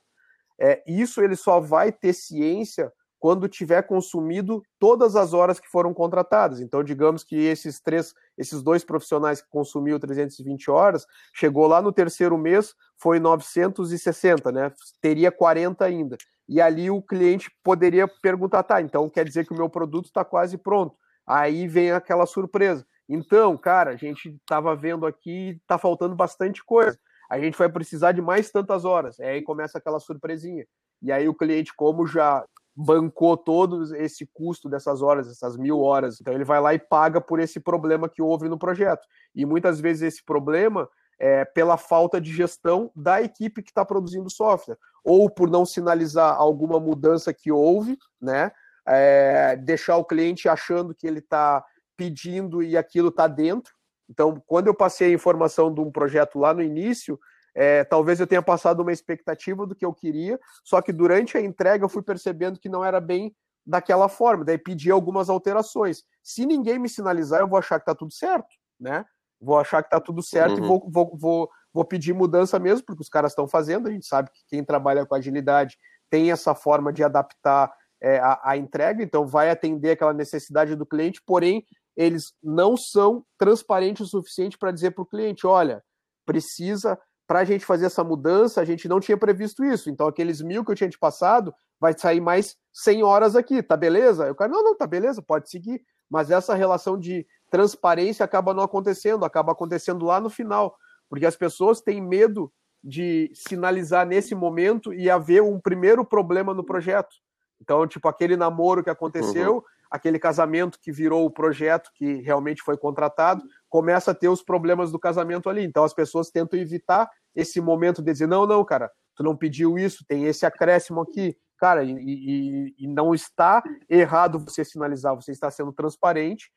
É, 0.60 0.84
isso 0.86 1.22
ele 1.22 1.36
só 1.36 1.60
vai 1.60 1.92
ter 1.92 2.14
ciência 2.14 2.92
quando 3.24 3.48
tiver 3.48 3.84
consumido 3.84 4.62
todas 4.78 5.16
as 5.16 5.32
horas 5.32 5.58
que 5.58 5.70
foram 5.70 5.94
contratadas. 5.94 6.60
Então, 6.60 6.84
digamos 6.84 7.24
que 7.24 7.38
esses 7.38 7.80
três, 7.80 8.14
esses 8.38 8.62
dois 8.62 8.84
profissionais 8.84 9.42
que 9.42 9.48
consumiu 9.50 9.98
320 9.98 10.70
horas, 10.70 11.08
chegou 11.34 11.66
lá 11.66 11.82
no 11.82 11.94
terceiro 11.94 12.38
mês, 12.38 12.76
foi 12.98 13.22
960, 13.22 14.52
né? 14.52 14.74
Teria 15.00 15.32
40 15.32 15.86
ainda. 15.86 16.18
E 16.50 16.60
ali 16.60 16.92
o 16.92 17.02
cliente 17.02 17.50
poderia 17.64 18.10
perguntar, 18.22 18.62
tá, 18.64 18.82
então 18.82 19.10
quer 19.10 19.24
dizer 19.24 19.48
que 19.48 19.54
o 19.54 19.58
meu 19.58 19.70
produto 19.70 20.08
está 20.08 20.26
quase 20.26 20.58
pronto. 20.58 20.94
Aí 21.26 21.66
vem 21.66 21.94
aquela 21.94 22.26
surpresa. 22.26 22.86
Então, 23.08 23.58
cara, 23.58 23.92
a 23.92 23.96
gente 23.96 24.36
estava 24.36 24.76
vendo 24.76 25.06
aqui, 25.06 25.58
está 25.62 25.78
faltando 25.78 26.14
bastante 26.14 26.62
coisa. 26.62 27.00
A 27.32 27.40
gente 27.40 27.58
vai 27.58 27.70
precisar 27.70 28.12
de 28.12 28.22
mais 28.22 28.52
tantas 28.52 28.84
horas. 28.84 29.18
Aí 29.22 29.42
começa 29.42 29.78
aquela 29.78 30.02
surpresinha. 30.02 30.66
E 31.02 31.10
aí 31.10 31.30
o 31.30 31.34
cliente, 31.34 31.74
como 31.74 32.06
já 32.06 32.44
bancou 32.76 33.38
todo 33.38 33.96
esse 33.96 34.26
custo 34.26 34.68
dessas 34.68 35.02
horas, 35.02 35.30
essas 35.30 35.56
mil 35.58 35.80
horas. 35.82 36.20
Então 36.20 36.34
ele 36.34 36.44
vai 36.44 36.60
lá 36.60 36.74
e 36.74 36.80
paga 36.80 37.22
por 37.22 37.40
esse 37.40 37.60
problema 37.60 38.10
que 38.10 38.22
houve 38.22 38.50
no 38.50 38.58
projeto. 38.58 39.08
E 39.36 39.46
muitas 39.46 39.80
vezes 39.80 40.14
esse 40.14 40.24
problema 40.24 40.90
é 41.20 41.46
pela 41.46 41.78
falta 41.78 42.20
de 42.20 42.34
gestão 42.34 42.92
da 42.96 43.22
equipe 43.22 43.62
que 43.62 43.70
está 43.70 43.86
produzindo 43.86 44.30
software, 44.30 44.78
ou 45.04 45.30
por 45.30 45.50
não 45.50 45.66
sinalizar 45.66 46.36
alguma 46.36 46.80
mudança 46.80 47.34
que 47.34 47.52
houve, 47.52 47.98
né? 48.22 48.52
É, 48.86 49.56
deixar 49.56 49.96
o 49.96 50.04
cliente 50.04 50.50
achando 50.50 50.94
que 50.94 51.08
ele 51.08 51.20
está 51.20 51.64
pedindo 51.96 52.62
e 52.62 52.76
aquilo 52.76 53.10
está 53.10 53.28
dentro. 53.28 53.74
Então, 54.10 54.42
quando 54.46 54.68
eu 54.68 54.74
passei 54.74 55.12
a 55.12 55.16
informação 55.16 55.74
de 55.74 55.80
um 55.80 55.92
projeto 55.92 56.38
lá 56.38 56.54
no 56.54 56.62
início, 56.62 57.18
é, 57.56 57.84
talvez 57.84 58.20
eu 58.20 58.28
tenha 58.28 58.42
passado 58.42 58.82
uma 58.82 58.92
expectativa 58.92 59.66
do 59.66 59.76
que 59.76 59.86
eu 59.86 59.94
queria, 59.94 60.40
só 60.64 60.82
que 60.82 60.92
durante 60.92 61.38
a 61.38 61.42
entrega 61.42 61.86
eu 61.86 61.90
fui 61.90 62.02
percebendo 62.02 62.60
que 62.60 62.70
não 62.70 62.84
era 62.84 63.00
bem 63.00 63.36
daquela 63.66 64.10
forma, 64.10 64.44
daí 64.44 64.58
pedi 64.58 64.92
algumas 64.92 65.30
alterações. 65.30 66.04
Se 66.22 66.46
ninguém 66.46 66.80
me 66.80 66.90
sinalizar, 66.90 67.40
eu 67.40 67.48
vou 67.48 67.58
achar 67.58 67.80
que 67.80 67.84
está 67.84 67.96
tudo 67.96 68.12
certo, 68.12 68.50
né? 68.80 69.06
Vou 69.40 69.58
achar 69.58 69.82
que 69.82 69.88
está 69.88 70.00
tudo 70.00 70.22
certo 70.22 70.60
uhum. 70.60 70.66
e 70.66 70.68
vou, 70.68 70.90
vou, 70.90 71.18
vou, 71.18 71.50
vou 71.74 71.86
pedir 71.86 72.14
mudança 72.14 72.60
mesmo, 72.60 72.86
porque 72.86 73.02
os 73.02 73.10
caras 73.10 73.32
estão 73.32 73.48
fazendo, 73.48 73.88
a 73.88 73.92
gente 73.92 74.06
sabe 74.06 74.30
que 74.32 74.42
quem 74.48 74.64
trabalha 74.64 75.06
com 75.06 75.16
agilidade 75.16 75.78
tem 76.10 76.32
essa 76.32 76.54
forma 76.54 76.92
de 76.92 77.04
adaptar 77.04 77.74
é, 78.02 78.20
a, 78.20 78.40
a 78.44 78.58
entrega, 78.58 79.02
então 79.02 79.26
vai 79.26 79.50
atender 79.50 79.92
aquela 79.92 80.14
necessidade 80.14 80.76
do 80.76 80.86
cliente, 80.86 81.22
porém 81.26 81.66
eles 81.96 82.34
não 82.42 82.76
são 82.76 83.24
transparentes 83.38 84.08
o 84.08 84.10
suficiente 84.10 84.58
para 84.58 84.72
dizer 84.72 84.92
para 84.92 85.04
o 85.04 85.06
cliente, 85.06 85.48
olha, 85.48 85.84
precisa 86.26 87.00
para 87.28 87.40
a 87.40 87.44
gente 87.44 87.66
fazer 87.66 87.86
essa 87.86 88.04
mudança, 88.04 88.62
a 88.62 88.66
gente 88.66 88.88
não 88.88 89.00
tinha 89.00 89.18
previsto 89.18 89.64
isso. 89.64 89.90
Então, 89.90 90.08
aqueles 90.08 90.42
mil 90.42 90.64
que 90.64 90.72
eu 90.72 90.76
tinha 90.76 90.90
te 90.90 91.00
passado, 91.00 91.54
vai 91.80 91.98
sair 91.98 92.22
mais 92.22 92.56
100 92.74 93.04
horas 93.04 93.36
aqui, 93.36 93.64
tá 93.64 93.78
beleza? 93.78 94.26
Eu 94.26 94.36
quero, 94.36 94.52
não, 94.52 94.64
não, 94.64 94.76
tá 94.76 94.86
beleza, 94.86 95.22
pode 95.22 95.50
seguir. 95.50 95.82
Mas 96.10 96.30
essa 96.30 96.54
relação 96.54 96.98
de 96.98 97.26
transparência 97.50 98.24
acaba 98.24 98.54
não 98.54 98.64
acontecendo, 98.64 99.26
acaba 99.26 99.52
acontecendo 99.52 100.06
lá 100.06 100.20
no 100.20 100.30
final, 100.30 100.76
porque 101.10 101.26
as 101.26 101.36
pessoas 101.36 101.82
têm 101.82 102.02
medo 102.02 102.52
de 102.84 103.32
sinalizar 103.34 104.06
nesse 104.06 104.36
momento 104.36 104.94
e 104.94 105.10
haver 105.10 105.42
um 105.42 105.60
primeiro 105.60 106.04
problema 106.04 106.54
no 106.54 106.64
projeto. 106.64 107.16
Então, 107.62 107.88
tipo, 107.88 108.08
aquele 108.10 108.36
namoro 108.36 108.84
que 108.84 108.90
aconteceu, 108.90 109.56
uhum. 109.56 109.62
aquele 109.90 110.20
casamento 110.20 110.78
que 110.82 110.92
virou 110.92 111.26
o 111.26 111.32
projeto 111.32 111.90
que 111.94 112.16
realmente 112.16 112.62
foi 112.62 112.76
contratado, 112.76 113.42
começa 113.74 114.12
a 114.12 114.14
ter 114.14 114.30
os 114.30 114.44
problemas 114.44 114.92
do 114.92 115.00
casamento 115.00 115.50
ali. 115.50 115.64
Então 115.64 115.84
as 115.84 115.96
pessoas 115.96 116.30
tentam 116.30 116.60
evitar 116.60 117.10
esse 117.36 117.60
momento 117.60 118.04
de 118.04 118.12
dizer: 118.12 118.28
não, 118.28 118.46
não, 118.46 118.64
cara, 118.64 118.92
tu 119.16 119.24
não 119.24 119.36
pediu 119.36 119.80
isso, 119.80 120.06
tem 120.08 120.26
esse 120.26 120.46
acréscimo 120.46 121.02
aqui. 121.02 121.36
Cara, 121.58 121.84
e, 121.84 121.92
e, 121.92 122.76
e 122.78 122.88
não 122.88 123.16
está 123.16 123.64
errado 123.90 124.38
você 124.38 124.64
sinalizar, 124.64 125.16
você 125.16 125.32
está 125.32 125.50
sendo 125.50 125.74
transparente. 125.74 126.52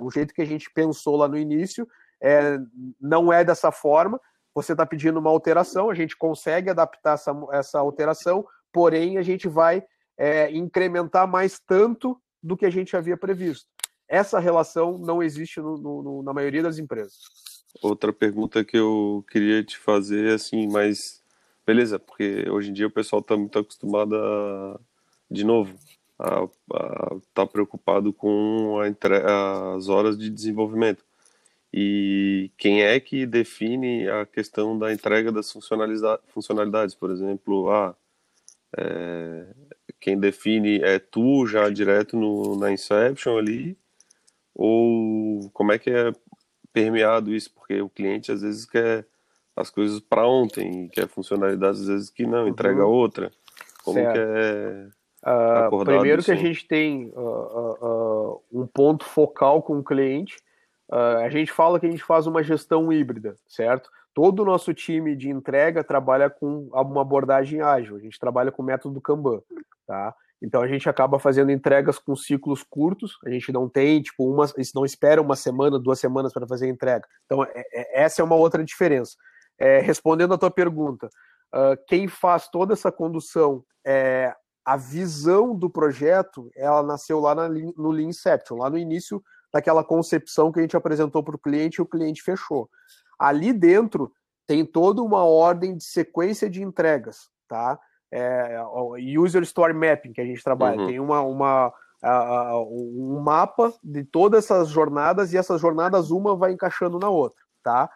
O 0.00 0.10
jeito 0.10 0.32
que 0.32 0.40
a 0.40 0.46
gente 0.46 0.70
pensou 0.74 1.16
lá 1.16 1.28
no 1.28 1.36
início 1.36 1.86
é, 2.22 2.58
não 2.98 3.30
é 3.30 3.44
dessa 3.44 3.70
forma. 3.70 4.18
Você 4.54 4.72
está 4.72 4.86
pedindo 4.86 5.18
uma 5.18 5.28
alteração, 5.28 5.90
a 5.90 5.94
gente 5.94 6.16
consegue 6.16 6.70
adaptar 6.70 7.14
essa, 7.14 7.36
essa 7.52 7.78
alteração, 7.78 8.46
porém 8.72 9.18
a 9.18 9.22
gente 9.22 9.48
vai 9.48 9.84
é, 10.16 10.50
incrementar 10.50 11.28
mais 11.28 11.60
tanto 11.60 12.18
do 12.42 12.56
que 12.56 12.64
a 12.64 12.70
gente 12.70 12.96
havia 12.96 13.18
previsto. 13.18 13.66
Essa 14.14 14.38
relação 14.38 14.96
não 14.96 15.20
existe 15.20 15.60
no, 15.60 15.76
no, 15.76 16.22
na 16.22 16.32
maioria 16.32 16.62
das 16.62 16.78
empresas. 16.78 17.18
Outra 17.82 18.12
pergunta 18.12 18.64
que 18.64 18.76
eu 18.76 19.24
queria 19.28 19.64
te 19.64 19.76
fazer, 19.76 20.32
assim, 20.32 20.68
mas 20.68 21.20
beleza, 21.66 21.98
porque 21.98 22.48
hoje 22.48 22.70
em 22.70 22.72
dia 22.72 22.86
o 22.86 22.90
pessoal 22.90 23.20
está 23.20 23.36
muito 23.36 23.58
acostumado 23.58 24.14
a, 24.14 24.78
de 25.28 25.42
novo, 25.42 25.76
a 26.16 26.44
estar 26.44 27.18
tá 27.34 27.46
preocupado 27.46 28.12
com 28.12 28.80
entre... 28.84 29.16
as 29.16 29.88
horas 29.88 30.16
de 30.16 30.30
desenvolvimento. 30.30 31.04
E 31.72 32.52
quem 32.56 32.84
é 32.84 33.00
que 33.00 33.26
define 33.26 34.08
a 34.08 34.24
questão 34.24 34.78
da 34.78 34.92
entrega 34.92 35.32
das 35.32 35.50
funcionalidades, 35.50 36.94
por 36.94 37.10
exemplo, 37.10 37.68
ah, 37.68 37.96
é, 38.78 39.46
quem 39.98 40.16
define 40.20 40.80
é 40.82 41.00
tu 41.00 41.44
já 41.48 41.68
direto 41.68 42.16
no, 42.16 42.56
na 42.56 42.70
Inception 42.70 43.36
ali, 43.36 43.76
ou 44.54 45.50
como 45.50 45.72
é 45.72 45.78
que 45.78 45.90
é 45.90 46.12
permeado 46.72 47.34
isso? 47.34 47.52
Porque 47.52 47.80
o 47.80 47.88
cliente 47.88 48.30
às 48.30 48.42
vezes 48.42 48.64
quer 48.64 49.06
as 49.56 49.70
coisas 49.70 50.00
para 50.00 50.26
ontem, 50.26 50.88
quer 50.88 51.08
funcionalidades 51.08 51.82
às 51.82 51.86
vezes 51.86 52.10
que 52.10 52.26
não, 52.26 52.48
entrega 52.48 52.84
uhum. 52.84 52.92
outra. 52.92 53.30
Como 53.84 53.98
certo. 53.98 54.12
que 54.12 54.18
é 54.18 54.88
uh, 55.24 55.84
Primeiro 55.84 56.22
que 56.22 56.32
a 56.32 56.36
gente 56.36 56.66
tem 56.66 57.12
uh, 57.14 57.20
uh, 57.20 58.42
um 58.52 58.66
ponto 58.66 59.04
focal 59.04 59.62
com 59.62 59.78
o 59.78 59.84
cliente, 59.84 60.36
a 60.90 61.28
gente 61.28 61.50
fala 61.50 61.80
que 61.80 61.86
a 61.86 61.90
gente 61.90 62.04
faz 62.04 62.26
uma 62.26 62.42
gestão 62.42 62.92
híbrida, 62.92 63.34
certo? 63.48 63.90
Todo 64.12 64.42
o 64.42 64.44
nosso 64.44 64.72
time 64.72 65.16
de 65.16 65.28
entrega 65.28 65.82
trabalha 65.82 66.30
com 66.30 66.68
uma 66.70 67.00
abordagem 67.00 67.62
ágil, 67.62 67.96
a 67.96 67.98
gente 67.98 68.20
trabalha 68.20 68.52
com 68.52 68.62
o 68.62 68.64
método 68.64 69.00
Kanban, 69.00 69.40
tá? 69.86 70.14
Então 70.42 70.62
a 70.62 70.68
gente 70.68 70.88
acaba 70.88 71.18
fazendo 71.18 71.50
entregas 71.50 71.98
com 71.98 72.14
ciclos 72.14 72.62
curtos. 72.62 73.16
A 73.24 73.30
gente 73.30 73.52
não 73.52 73.68
tem, 73.68 74.02
tipo, 74.02 74.30
uma, 74.30 74.46
não 74.74 74.84
espera 74.84 75.22
uma 75.22 75.36
semana, 75.36 75.78
duas 75.78 75.98
semanas 75.98 76.32
para 76.32 76.46
fazer 76.46 76.66
a 76.66 76.70
entrega. 76.70 77.06
Então 77.24 77.44
é, 77.44 77.50
é, 77.54 78.02
essa 78.02 78.20
é 78.20 78.24
uma 78.24 78.36
outra 78.36 78.64
diferença. 78.64 79.14
é, 79.58 79.78
respondendo 79.80 80.34
a 80.34 80.38
tua 80.38 80.50
pergunta, 80.50 81.08
uh, 81.54 81.76
quem 81.86 82.08
faz 82.08 82.48
toda 82.48 82.72
essa 82.72 82.90
condução 82.90 83.64
é 83.86 84.34
a 84.64 84.76
visão 84.76 85.54
do 85.54 85.68
projeto, 85.68 86.50
ela 86.56 86.82
nasceu 86.82 87.20
lá 87.20 87.34
na, 87.34 87.48
no 87.48 87.90
Lean 87.90 88.08
Inception, 88.08 88.56
lá 88.56 88.70
no 88.70 88.78
início 88.78 89.22
daquela 89.52 89.84
concepção 89.84 90.50
que 90.50 90.58
a 90.58 90.62
gente 90.62 90.76
apresentou 90.76 91.22
para 91.22 91.36
o 91.36 91.38
cliente 91.38 91.76
e 91.76 91.82
o 91.82 91.86
cliente 91.86 92.22
fechou. 92.22 92.68
Ali 93.18 93.52
dentro 93.52 94.10
tem 94.46 94.64
toda 94.64 95.02
uma 95.02 95.22
ordem 95.24 95.76
de 95.76 95.84
sequência 95.84 96.48
de 96.48 96.62
entregas, 96.62 97.28
tá? 97.46 97.78
É, 98.16 98.62
user 99.18 99.42
Story 99.42 99.74
Mapping 99.74 100.12
que 100.12 100.20
a 100.20 100.24
gente 100.24 100.42
trabalha. 100.42 100.78
Uhum. 100.78 100.86
Tem 100.86 101.00
uma, 101.00 101.20
uma, 101.22 101.72
um 102.70 103.20
mapa 103.20 103.72
de 103.82 104.04
todas 104.04 104.44
essas 104.44 104.68
jornadas 104.68 105.32
e 105.32 105.36
essas 105.36 105.60
jornadas 105.60 106.12
uma 106.12 106.36
vai 106.36 106.52
encaixando 106.52 106.98
na 106.98 107.08
outra, 107.08 107.42
tá? 107.62 107.90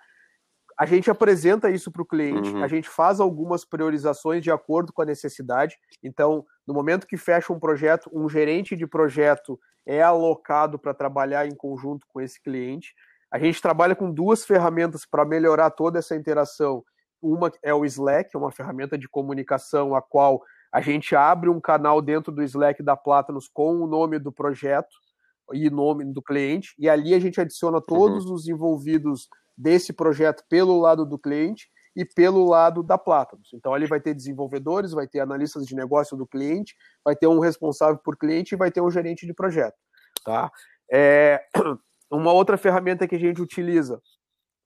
A 0.76 0.86
gente 0.86 1.10
apresenta 1.10 1.70
isso 1.70 1.90
para 1.90 2.02
o 2.02 2.06
cliente, 2.06 2.50
uhum. 2.50 2.62
a 2.62 2.68
gente 2.68 2.88
faz 2.88 3.20
algumas 3.20 3.64
priorizações 3.64 4.42
de 4.42 4.50
acordo 4.50 4.92
com 4.92 5.02
a 5.02 5.04
necessidade. 5.06 5.76
Então, 6.02 6.44
no 6.66 6.74
momento 6.74 7.06
que 7.06 7.16
fecha 7.16 7.52
um 7.52 7.58
projeto, 7.58 8.10
um 8.12 8.28
gerente 8.28 8.76
de 8.76 8.86
projeto 8.86 9.58
é 9.84 10.02
alocado 10.02 10.78
para 10.78 10.94
trabalhar 10.94 11.46
em 11.46 11.54
conjunto 11.54 12.06
com 12.08 12.20
esse 12.20 12.40
cliente. 12.42 12.94
A 13.30 13.38
gente 13.38 13.60
trabalha 13.60 13.96
com 13.96 14.10
duas 14.10 14.44
ferramentas 14.44 15.04
para 15.04 15.24
melhorar 15.24 15.70
toda 15.70 15.98
essa 15.98 16.14
interação. 16.14 16.84
Uma 17.20 17.50
é 17.62 17.74
o 17.74 17.84
Slack, 17.84 18.30
é 18.34 18.38
uma 18.38 18.52
ferramenta 18.52 18.96
de 18.96 19.08
comunicação 19.08 19.94
a 19.94 20.02
qual 20.02 20.42
a 20.72 20.80
gente 20.80 21.16
abre 21.16 21.48
um 21.48 21.60
canal 21.60 22.00
dentro 22.02 22.30
do 22.30 22.42
Slack 22.42 22.82
da 22.82 22.96
Platanos 22.96 23.48
com 23.48 23.76
o 23.76 23.86
nome 23.86 24.18
do 24.18 24.30
projeto 24.30 24.94
e 25.52 25.70
nome 25.70 26.04
do 26.04 26.22
cliente, 26.22 26.74
e 26.78 26.88
ali 26.88 27.14
a 27.14 27.18
gente 27.18 27.40
adiciona 27.40 27.80
todos 27.80 28.26
uhum. 28.26 28.34
os 28.34 28.46
envolvidos 28.46 29.28
desse 29.56 29.92
projeto 29.92 30.44
pelo 30.48 30.78
lado 30.78 31.06
do 31.06 31.18
cliente 31.18 31.68
e 31.96 32.04
pelo 32.04 32.44
lado 32.44 32.82
da 32.82 32.98
Platanos. 32.98 33.50
Então 33.54 33.72
ali 33.72 33.86
vai 33.86 34.00
ter 34.00 34.14
desenvolvedores, 34.14 34.92
vai 34.92 35.08
ter 35.08 35.20
analistas 35.20 35.66
de 35.66 35.74
negócio 35.74 36.16
do 36.16 36.26
cliente, 36.26 36.76
vai 37.04 37.16
ter 37.16 37.26
um 37.26 37.40
responsável 37.40 37.98
por 37.98 38.16
cliente 38.16 38.54
e 38.54 38.58
vai 38.58 38.70
ter 38.70 38.80
um 38.80 38.90
gerente 38.90 39.26
de 39.26 39.34
projeto. 39.34 39.76
Tá? 40.24 40.50
É, 40.92 41.42
uma 42.10 42.32
outra 42.32 42.56
ferramenta 42.56 43.08
que 43.08 43.16
a 43.16 43.18
gente 43.18 43.42
utiliza 43.42 44.00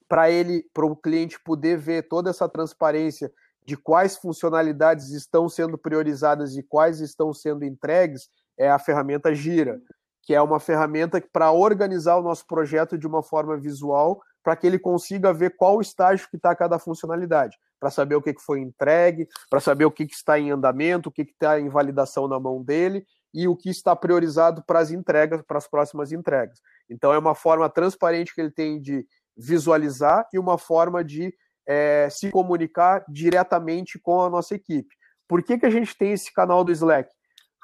para 0.09 0.30
ele, 0.30 0.64
para 0.73 0.87
o 0.87 0.97
cliente 0.97 1.40
poder 1.40 1.78
ver 1.78 2.09
toda 2.09 2.30
essa 2.30 2.49
transparência 2.49 3.32
de 3.64 3.76
quais 3.76 4.16
funcionalidades 4.16 5.11
estão 5.11 5.49
sendo 5.49 5.78
priorizadas 5.78 6.56
e 6.56 6.62
quais 6.62 7.00
estão 7.00 7.32
sendo 7.32 7.64
entregues, 7.64 8.28
é 8.59 8.71
a 8.71 8.78
ferramenta 8.78 9.35
Gira, 9.35 9.80
que 10.23 10.35
é 10.35 10.40
uma 10.40 10.61
ferramenta 10.61 11.23
para 11.32 11.52
organizar 11.52 12.16
o 12.16 12.23
nosso 12.23 12.47
projeto 12.47 12.99
de 12.99 13.06
uma 13.06 13.23
forma 13.23 13.56
visual, 13.56 14.21
para 14.42 14.56
que 14.56 14.66
ele 14.66 14.78
consiga 14.78 15.32
ver 15.32 15.56
qual 15.56 15.80
estágio 15.80 16.28
que 16.28 16.37
está 16.37 16.54
cada 16.54 16.78
funcionalidade, 16.78 17.56
para 17.78 17.90
saber 17.90 18.16
o 18.16 18.23
que, 18.23 18.35
foi 18.38 18.61
entregue, 18.61 19.28
para 19.49 19.61
saber 19.61 19.85
o 19.85 19.90
que 19.90 20.04
está 20.04 20.38
em 20.38 20.50
andamento, 20.50 21.09
o 21.09 21.12
que 21.12 21.23
está 21.23 21.61
em 21.61 21.68
validação 21.68 22.26
na 22.26 22.38
mão 22.38 22.62
dele 22.62 23.06
e 23.32 23.49
o 23.49 23.56
que 23.56 23.71
está 23.71 23.97
priorizado 23.97 24.62
para 24.66 24.80
as 24.80 24.90
entregas, 24.90 25.42
para 25.42 25.59
as 25.59 25.66
próximas 25.66 26.12
entregas. 26.12 26.61
Então 26.88 27.12
é 27.12 27.18
uma 27.18 27.35
forma 27.35 27.68
transparente 27.68 28.35
que 28.35 28.40
ele 28.40 28.50
tem 28.50 28.80
de 28.80 29.06
visualizar 29.36 30.28
e 30.32 30.38
uma 30.38 30.58
forma 30.58 31.04
de 31.04 31.34
é, 31.66 32.08
se 32.10 32.30
comunicar 32.30 33.04
diretamente 33.08 33.98
com 33.98 34.22
a 34.22 34.30
nossa 34.30 34.54
equipe. 34.54 34.94
Por 35.28 35.42
que, 35.42 35.58
que 35.58 35.66
a 35.66 35.70
gente 35.70 35.96
tem 35.96 36.12
esse 36.12 36.32
canal 36.32 36.64
do 36.64 36.72
Slack? 36.72 37.10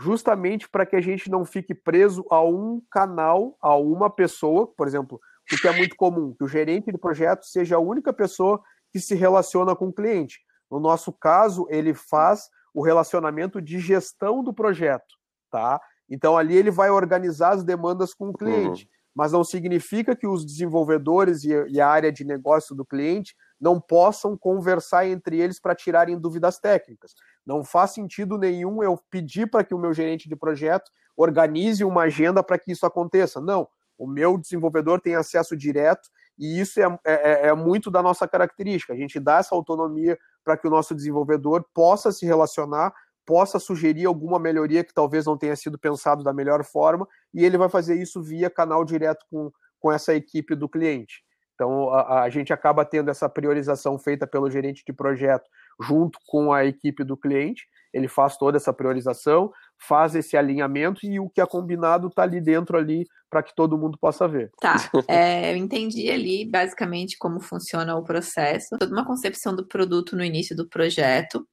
Justamente 0.01 0.69
para 0.69 0.87
que 0.87 0.97
a 0.97 1.01
gente 1.01 1.29
não 1.31 1.45
fique 1.45 1.75
preso 1.75 2.25
a 2.31 2.43
um 2.43 2.81
canal, 2.91 3.57
a 3.61 3.77
uma 3.77 4.09
pessoa, 4.09 4.67
por 4.67 4.87
exemplo, 4.87 5.21
o 5.53 5.57
que 5.57 5.67
é 5.67 5.77
muito 5.77 5.97
comum, 5.97 6.35
que 6.37 6.45
o 6.45 6.49
gerente 6.49 6.93
de 6.93 6.99
projeto 6.99 7.45
seja 7.45 7.77
a 7.77 7.81
única 7.81 8.13
pessoa 8.13 8.63
que 8.93 9.01
se 9.01 9.15
relaciona 9.15 9.75
com 9.75 9.89
o 9.89 9.93
cliente. 9.93 10.39
No 10.71 10.79
nosso 10.79 11.13
caso, 11.13 11.67
ele 11.69 11.95
faz 11.95 12.49
o 12.73 12.83
relacionamento 12.83 13.61
de 13.61 13.81
gestão 13.81 14.45
do 14.45 14.53
projeto, 14.53 15.17
tá? 15.51 15.81
Então 16.09 16.39
ali 16.39 16.57
ele 16.57 16.71
vai 16.71 16.91
organizar 16.91 17.55
as 17.55 17.65
demandas 17.65 18.15
com 18.15 18.29
o 18.29 18.33
cliente. 18.33 18.85
Uhum 18.85 18.98
mas 19.19 19.33
não 19.33 19.43
significa 19.43 20.15
que 20.15 20.29
os 20.29 20.47
desenvolvedores 20.47 21.43
e 21.43 21.81
a 21.81 21.89
área 21.89 22.13
de 22.13 22.23
negócio 22.23 22.73
do 22.73 22.85
cliente 22.85 23.35
não 23.61 23.81
possam 23.81 24.37
conversar 24.37 25.09
entre 25.09 25.41
eles 25.41 25.59
para 25.59 25.75
tirarem 25.75 26.17
dúvidas 26.17 26.61
técnicas. 26.61 27.17
Não 27.45 27.65
faz 27.65 27.91
sentido 27.91 28.39
nenhum 28.39 28.81
eu 28.81 28.97
pedir 29.11 29.51
para 29.51 29.65
que 29.65 29.75
o 29.75 29.79
meu 29.79 29.93
gerente 29.93 30.29
de 30.29 30.37
projeto 30.37 30.89
organize 31.17 31.83
uma 31.83 32.03
agenda 32.03 32.45
para 32.45 32.61
que 32.61 32.71
isso 32.71 32.87
aconteça. 32.87 33.41
Não, 33.41 33.67
o 33.99 34.07
meu 34.07 34.39
desenvolvedor 34.39 35.01
tem 35.01 35.17
acesso 35.17 35.57
direto 35.57 36.09
e 36.39 36.61
isso 36.61 36.81
é, 36.81 36.85
é, 37.05 37.13
é, 37.15 37.47
é 37.49 37.55
muito 37.55 37.91
da 37.91 38.01
nossa 38.01 38.29
característica. 38.29 38.93
A 38.93 38.97
gente 38.97 39.19
dá 39.19 39.39
essa 39.39 39.53
autonomia 39.53 40.17
para 40.45 40.57
que 40.57 40.69
o 40.69 40.71
nosso 40.71 40.95
desenvolvedor 40.95 41.67
possa 41.75 42.13
se 42.13 42.25
relacionar 42.25 42.95
possa 43.29 43.59
sugerir 43.59 44.07
alguma 44.07 44.39
melhoria 44.39 44.83
que 44.83 44.95
talvez 44.95 45.27
não 45.27 45.37
tenha 45.37 45.55
sido 45.55 45.79
pensado 45.79 46.25
da 46.25 46.33
melhor 46.33 46.65
forma, 46.65 47.07
e 47.35 47.45
ele 47.45 47.59
vai 47.59 47.69
fazer 47.69 48.01
isso 48.01 48.23
via 48.23 48.49
canal 48.49 48.83
direto 48.87 49.27
com, 49.31 49.53
com 49.79 49.93
essa 49.93 50.15
equipe 50.15 50.55
do 50.55 50.67
cliente. 50.67 51.23
Então, 51.55 51.91
a, 51.91 52.23
a, 52.23 52.31
gente 52.31 52.55
acaba 52.55 52.87
tendo 52.87 53.11
essa 53.11 53.29
priorização 53.29 53.99
feita 53.99 54.27
pelo 54.27 54.51
gerente 54.51 54.83
de 54.83 54.95
projeto 54.95 55.45
junto 55.79 56.19
com 56.27 56.55
a 56.55 56.65
equipe 56.65 57.05
do 57.05 57.19
cliente. 57.19 57.67
Ele 57.93 58.09
faz 58.09 58.39
toda 58.39 58.57
essa 58.57 58.73
priorização, 58.73 59.53
faz 59.77 60.15
esse 60.15 60.35
alinhamento 60.35 61.05
e 61.05 61.21
o 61.21 61.29
que 61.29 61.43
é 61.43 61.47
combinado 61.47 62.07
está 62.07 62.23
ali 62.23 62.41
dentro 62.41 62.79
ali 62.79 63.05
para 63.29 63.43
que 63.43 63.55
todo 63.55 63.77
mundo 63.77 63.99
possa 64.01 64.27
ver. 64.27 64.51
Tá, 64.59 64.77
é, 65.07 65.53
eu 65.53 65.57
entendi 65.57 66.09
ali 66.11 66.49
basicamente 66.49 67.19
como 67.19 67.41
funciona 67.41 67.95
o 67.95 68.05
processo, 68.05 68.79
toda 68.79 68.91
uma 68.91 69.05
concepção 69.05 69.55
do 69.55 69.67
produto 69.67 70.17
no 70.17 70.25
início 70.25 70.57
do 70.57 70.67
projeto, 70.67 71.47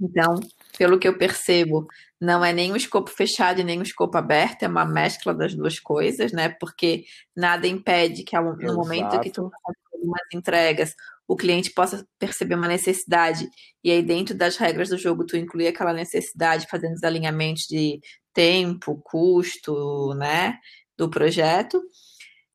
então, 0.00 0.34
pelo 0.76 0.98
que 0.98 1.06
eu 1.06 1.16
percebo, 1.16 1.86
não 2.20 2.44
é 2.44 2.52
nem 2.52 2.72
um 2.72 2.76
escopo 2.76 3.10
fechado 3.10 3.60
e 3.60 3.64
nem 3.64 3.78
um 3.78 3.82
escopo 3.82 4.16
aberto, 4.16 4.62
é 4.62 4.68
uma 4.68 4.84
mescla 4.84 5.34
das 5.34 5.54
duas 5.54 5.78
coisas, 5.78 6.32
né? 6.32 6.48
Porque 6.48 7.04
nada 7.36 7.66
impede 7.66 8.24
que 8.24 8.38
no 8.38 8.54
Exato. 8.60 8.74
momento 8.74 9.20
que 9.20 9.30
tu 9.30 9.50
faz 9.50 9.76
algumas 9.92 10.22
entregas, 10.32 10.94
o 11.26 11.36
cliente 11.36 11.70
possa 11.70 12.06
perceber 12.18 12.54
uma 12.54 12.68
necessidade 12.68 13.48
e 13.82 13.90
aí 13.90 14.02
dentro 14.02 14.36
das 14.36 14.56
regras 14.56 14.90
do 14.90 14.98
jogo 14.98 15.24
tu 15.24 15.36
incluir 15.36 15.68
aquela 15.68 15.92
necessidade 15.92 16.66
fazendo 16.68 16.94
os 16.94 17.02
alinhamentos 17.02 17.64
de 17.68 18.00
tempo, 18.32 19.00
custo, 19.02 20.14
né, 20.14 20.58
do 20.98 21.08
projeto. 21.08 21.80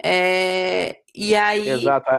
É, 0.03 0.97
e 1.15 1.35
aí 1.35 1.67
Exato. 1.69 2.09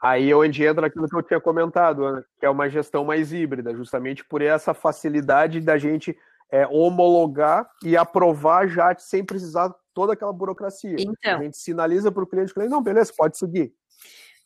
Aí 0.00 0.30
é 0.30 0.36
onde 0.36 0.64
entra 0.64 0.86
aquilo 0.86 1.08
que 1.08 1.16
eu 1.16 1.22
tinha 1.22 1.40
comentado, 1.40 2.12
né? 2.12 2.22
que 2.38 2.46
é 2.46 2.50
uma 2.50 2.68
gestão 2.70 3.04
mais 3.04 3.32
híbrida, 3.32 3.74
justamente 3.74 4.24
por 4.24 4.40
essa 4.40 4.72
facilidade 4.72 5.60
da 5.60 5.76
gente 5.76 6.16
é, 6.50 6.66
homologar 6.68 7.68
e 7.84 7.96
aprovar 7.96 8.68
já 8.68 8.94
sem 8.96 9.24
precisar 9.24 9.74
toda 9.92 10.12
aquela 10.12 10.32
burocracia. 10.32 10.96
Então, 10.98 11.40
a 11.40 11.42
gente 11.42 11.58
sinaliza 11.58 12.12
para 12.12 12.22
o 12.22 12.26
cliente, 12.26 12.54
cliente, 12.54 12.70
não, 12.70 12.82
beleza, 12.82 13.12
pode 13.16 13.36
seguir. 13.36 13.72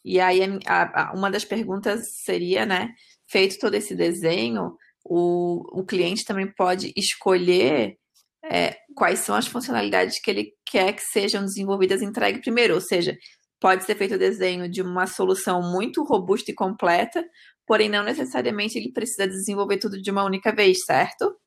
E 0.05 0.19
aí 0.19 0.41
a, 0.67 1.11
a, 1.11 1.13
uma 1.13 1.31
das 1.31 1.45
perguntas 1.45 2.23
seria, 2.25 2.65
né, 2.67 2.89
feito 3.29 3.59
todo 3.59 3.75
esse 3.75 3.95
desenho, 3.95 4.77
o, 5.05 5.81
o 5.81 5.85
cliente 5.85 6.25
também 6.25 6.47
pode 6.47 6.93
escolher 6.97 7.97
é, 8.45 8.77
quais 8.95 9.21
são 9.21 9.35
as 9.35 9.47
funcionalidades 9.47 10.21
que 10.21 10.31
ele 10.31 10.53
quer 10.65 10.93
que 10.93 11.03
sejam 11.03 11.45
desenvolvidas 11.45 12.03
e 12.03 12.05
entregue 12.05 12.41
primeiro, 12.41 12.75
ou 12.75 12.81
seja, 12.81 13.17
pode 13.63 13.85
ser 13.85 13.95
feito 13.95 14.17
o 14.17 14.19
desenho 14.19 14.69
de 14.69 14.83
uma 14.83 15.07
solução 15.07 15.63
muito 15.63 16.03
robusta 16.03 16.51
e 16.51 16.55
completa, 16.55 17.25
porém 17.65 17.89
não 17.89 18.03
necessariamente 18.03 18.77
ele 18.77 18.93
precisa 18.93 19.29
desenvolver 19.29 19.79
tudo 19.79 20.03
de 20.03 20.11
uma 20.11 20.25
única 20.25 20.53
vez, 20.53 20.79
certo? 20.85 21.39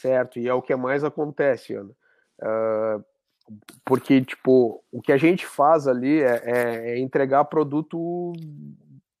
Certo, 0.00 0.38
e 0.38 0.46
é 0.46 0.54
o 0.54 0.62
que 0.62 0.76
mais 0.76 1.02
acontece, 1.02 1.74
Ana. 1.74 1.90
Uh, 2.40 3.04
porque, 3.84 4.24
tipo, 4.24 4.82
o 4.92 5.02
que 5.02 5.10
a 5.10 5.16
gente 5.16 5.44
faz 5.44 5.88
ali 5.88 6.22
é, 6.22 6.42
é, 6.44 6.90
é, 6.92 6.98
entregar 7.00 7.44
produto 7.46 8.32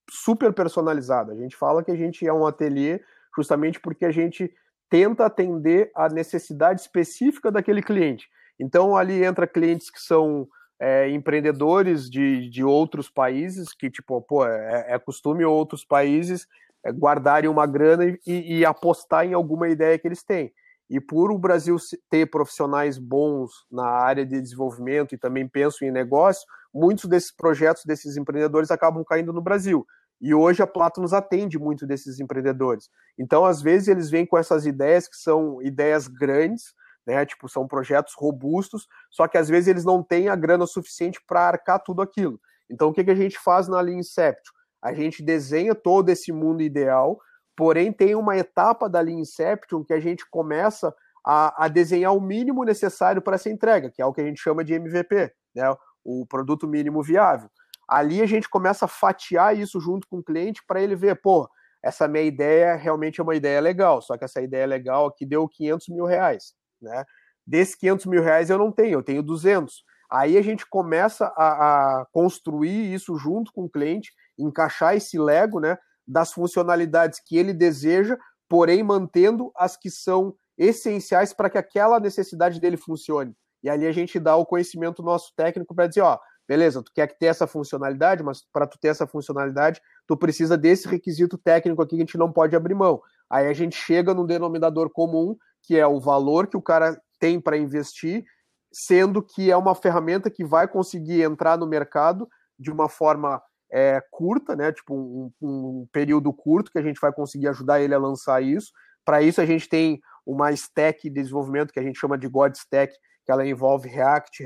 super 0.08 0.52
personalizado. 0.52 1.32
A 1.32 1.34
gente 1.34 1.56
fala 1.56 1.82
que 1.82 1.90
a 1.90 1.96
gente 1.96 2.24
é 2.24 2.32
um 2.32 2.46
ateliê 2.46 3.00
justamente 3.36 3.80
porque 3.80 4.04
a 4.04 4.12
gente 4.12 4.54
tenta 4.88 5.26
atender 5.26 5.90
a 5.96 6.08
necessidade 6.08 6.80
específica 6.80 7.50
daquele 7.50 7.82
cliente. 7.82 8.28
Então, 8.58 8.96
ali 8.96 9.24
entra 9.24 9.48
clientes 9.48 9.90
que 9.90 10.00
são 10.00 10.46
é, 10.84 11.08
empreendedores 11.08 12.10
de, 12.10 12.50
de 12.50 12.62
outros 12.62 13.08
países, 13.08 13.72
que, 13.72 13.90
tipo, 13.90 14.20
pô, 14.20 14.46
é, 14.46 14.84
é 14.88 14.98
costume 14.98 15.42
outros 15.42 15.82
países 15.82 16.46
é, 16.84 16.92
guardarem 16.92 17.48
uma 17.48 17.64
grana 17.64 18.04
e, 18.26 18.58
e, 18.58 18.66
apostar 18.66 19.24
em 19.24 19.32
alguma 19.32 19.66
ideia 19.70 19.98
que 19.98 20.06
eles 20.06 20.22
têm. 20.22 20.52
E 20.90 21.00
por 21.00 21.32
o 21.32 21.38
Brasil 21.38 21.76
ter 22.10 22.26
profissionais 22.26 22.98
bons 22.98 23.50
na 23.72 23.86
área 23.86 24.26
de 24.26 24.38
desenvolvimento 24.38 25.14
e 25.14 25.18
também 25.18 25.48
penso 25.48 25.86
em 25.86 25.90
negócio, 25.90 26.46
muitos 26.72 27.06
desses 27.06 27.34
projetos 27.34 27.84
desses 27.86 28.18
empreendedores 28.18 28.70
acabam 28.70 29.02
caindo 29.02 29.32
no 29.32 29.40
Brasil. 29.40 29.86
E 30.20 30.34
hoje 30.34 30.62
a 30.62 30.66
Plato 30.66 31.00
nos 31.00 31.14
atende 31.14 31.58
muito 31.58 31.86
desses 31.86 32.20
empreendedores. 32.20 32.90
Então, 33.18 33.46
às 33.46 33.62
vezes, 33.62 33.88
eles 33.88 34.10
vêm 34.10 34.26
com 34.26 34.36
essas 34.36 34.66
ideias 34.66 35.08
que 35.08 35.16
são 35.16 35.62
ideias 35.62 36.06
grandes, 36.06 36.74
né? 37.06 37.24
Tipo, 37.26 37.48
são 37.48 37.66
projetos 37.66 38.14
robustos, 38.16 38.86
só 39.10 39.26
que 39.28 39.38
às 39.38 39.48
vezes 39.48 39.68
eles 39.68 39.84
não 39.84 40.02
têm 40.02 40.28
a 40.28 40.36
grana 40.36 40.66
suficiente 40.66 41.20
para 41.26 41.40
arcar 41.40 41.82
tudo 41.82 42.02
aquilo. 42.02 42.40
Então, 42.70 42.88
o 42.88 42.92
que, 42.92 43.04
que 43.04 43.10
a 43.10 43.14
gente 43.14 43.38
faz 43.38 43.68
na 43.68 43.80
linha 43.82 44.00
Inception? 44.00 44.54
a 44.84 44.92
gente 44.92 45.22
desenha 45.22 45.74
todo 45.74 46.10
esse 46.10 46.30
mundo 46.30 46.62
ideal, 46.62 47.18
porém 47.56 47.90
tem 47.90 48.14
uma 48.14 48.36
etapa 48.36 48.86
da 48.86 49.00
linha 49.00 49.22
Inception 49.22 49.82
que 49.82 49.94
a 49.94 49.98
gente 49.98 50.28
começa 50.28 50.94
a, 51.26 51.64
a 51.64 51.68
desenhar 51.68 52.14
o 52.14 52.20
mínimo 52.20 52.62
necessário 52.64 53.22
para 53.22 53.36
essa 53.36 53.48
entrega, 53.48 53.90
que 53.90 54.02
é 54.02 54.04
o 54.04 54.12
que 54.12 54.20
a 54.20 54.24
gente 54.24 54.38
chama 54.38 54.62
de 54.62 54.74
MVP, 54.74 55.32
né? 55.54 55.74
o 56.04 56.26
produto 56.26 56.68
mínimo 56.68 57.02
viável. 57.02 57.48
Ali 57.88 58.20
a 58.20 58.26
gente 58.26 58.46
começa 58.46 58.84
a 58.84 58.88
fatiar 58.88 59.56
isso 59.56 59.80
junto 59.80 60.06
com 60.06 60.18
o 60.18 60.22
cliente 60.22 60.62
para 60.66 60.82
ele 60.82 60.94
ver, 60.94 61.18
pô, 61.22 61.48
essa 61.82 62.06
minha 62.06 62.24
ideia 62.24 62.74
realmente 62.74 63.20
é 63.20 63.24
uma 63.24 63.34
ideia 63.34 63.60
legal, 63.62 64.02
só 64.02 64.18
que 64.18 64.24
essa 64.24 64.42
ideia 64.42 64.66
legal 64.66 65.06
aqui 65.06 65.24
deu 65.24 65.48
500 65.48 65.88
mil 65.88 66.04
reais, 66.04 66.52
né? 66.84 67.04
Desses 67.46 67.74
500 67.74 68.06
mil 68.06 68.22
reais 68.22 68.50
eu 68.50 68.58
não 68.58 68.70
tenho, 68.70 68.98
eu 68.98 69.02
tenho 69.02 69.22
200. 69.22 69.84
Aí 70.10 70.38
a 70.38 70.42
gente 70.42 70.66
começa 70.66 71.26
a, 71.36 72.00
a 72.00 72.06
construir 72.12 72.94
isso 72.94 73.16
junto 73.16 73.52
com 73.52 73.64
o 73.64 73.70
cliente, 73.70 74.12
encaixar 74.38 74.94
esse 74.94 75.18
Lego, 75.18 75.58
né, 75.58 75.76
das 76.06 76.32
funcionalidades 76.32 77.20
que 77.24 77.36
ele 77.36 77.52
deseja, 77.52 78.16
porém 78.48 78.82
mantendo 78.82 79.50
as 79.56 79.76
que 79.76 79.90
são 79.90 80.34
essenciais 80.56 81.32
para 81.32 81.50
que 81.50 81.58
aquela 81.58 81.98
necessidade 81.98 82.60
dele 82.60 82.76
funcione. 82.76 83.34
E 83.62 83.68
ali 83.68 83.86
a 83.86 83.92
gente 83.92 84.20
dá 84.20 84.36
o 84.36 84.46
conhecimento 84.46 85.02
nosso 85.02 85.32
técnico 85.34 85.74
para 85.74 85.86
dizer, 85.86 86.02
ó, 86.02 86.18
beleza, 86.46 86.82
tu 86.82 86.92
quer 86.94 87.16
ter 87.16 87.26
essa 87.26 87.46
funcionalidade, 87.46 88.22
mas 88.22 88.44
para 88.52 88.66
tu 88.66 88.78
ter 88.78 88.88
essa 88.88 89.06
funcionalidade, 89.06 89.80
tu 90.06 90.16
precisa 90.16 90.56
desse 90.56 90.86
requisito 90.86 91.38
técnico 91.38 91.82
aqui 91.82 91.96
que 91.96 92.02
a 92.02 92.04
gente 92.04 92.18
não 92.18 92.30
pode 92.30 92.54
abrir 92.54 92.74
mão. 92.74 93.00
Aí 93.28 93.46
a 93.46 93.52
gente 93.54 93.74
chega 93.74 94.12
num 94.12 94.26
denominador 94.26 94.90
comum, 94.90 95.36
que 95.66 95.78
é 95.78 95.86
o 95.86 96.00
valor 96.00 96.46
que 96.46 96.56
o 96.56 96.62
cara 96.62 97.00
tem 97.18 97.40
para 97.40 97.56
investir, 97.56 98.24
sendo 98.72 99.22
que 99.22 99.50
é 99.50 99.56
uma 99.56 99.74
ferramenta 99.74 100.30
que 100.30 100.44
vai 100.44 100.68
conseguir 100.68 101.22
entrar 101.22 101.56
no 101.56 101.66
mercado 101.66 102.28
de 102.58 102.70
uma 102.70 102.88
forma 102.88 103.42
é, 103.72 104.02
curta, 104.10 104.54
né? 104.54 104.72
Tipo 104.72 104.94
um, 104.94 105.32
um, 105.40 105.86
período 105.92 106.32
curto 106.32 106.70
que 106.70 106.78
a 106.78 106.82
gente 106.82 107.00
vai 107.00 107.12
conseguir 107.12 107.48
ajudar 107.48 107.80
ele 107.80 107.94
a 107.94 107.98
lançar 107.98 108.42
isso. 108.42 108.70
Para 109.04 109.22
isso 109.22 109.40
a 109.40 109.46
gente 109.46 109.68
tem 109.68 110.00
uma 110.26 110.52
stack 110.52 111.08
de 111.08 111.14
desenvolvimento 111.14 111.72
que 111.72 111.80
a 111.80 111.82
gente 111.82 111.98
chama 111.98 112.16
de 112.16 112.28
God 112.28 112.54
Stack, 112.54 112.94
que 113.24 113.32
ela 113.32 113.46
envolve 113.46 113.88
React, 113.88 114.44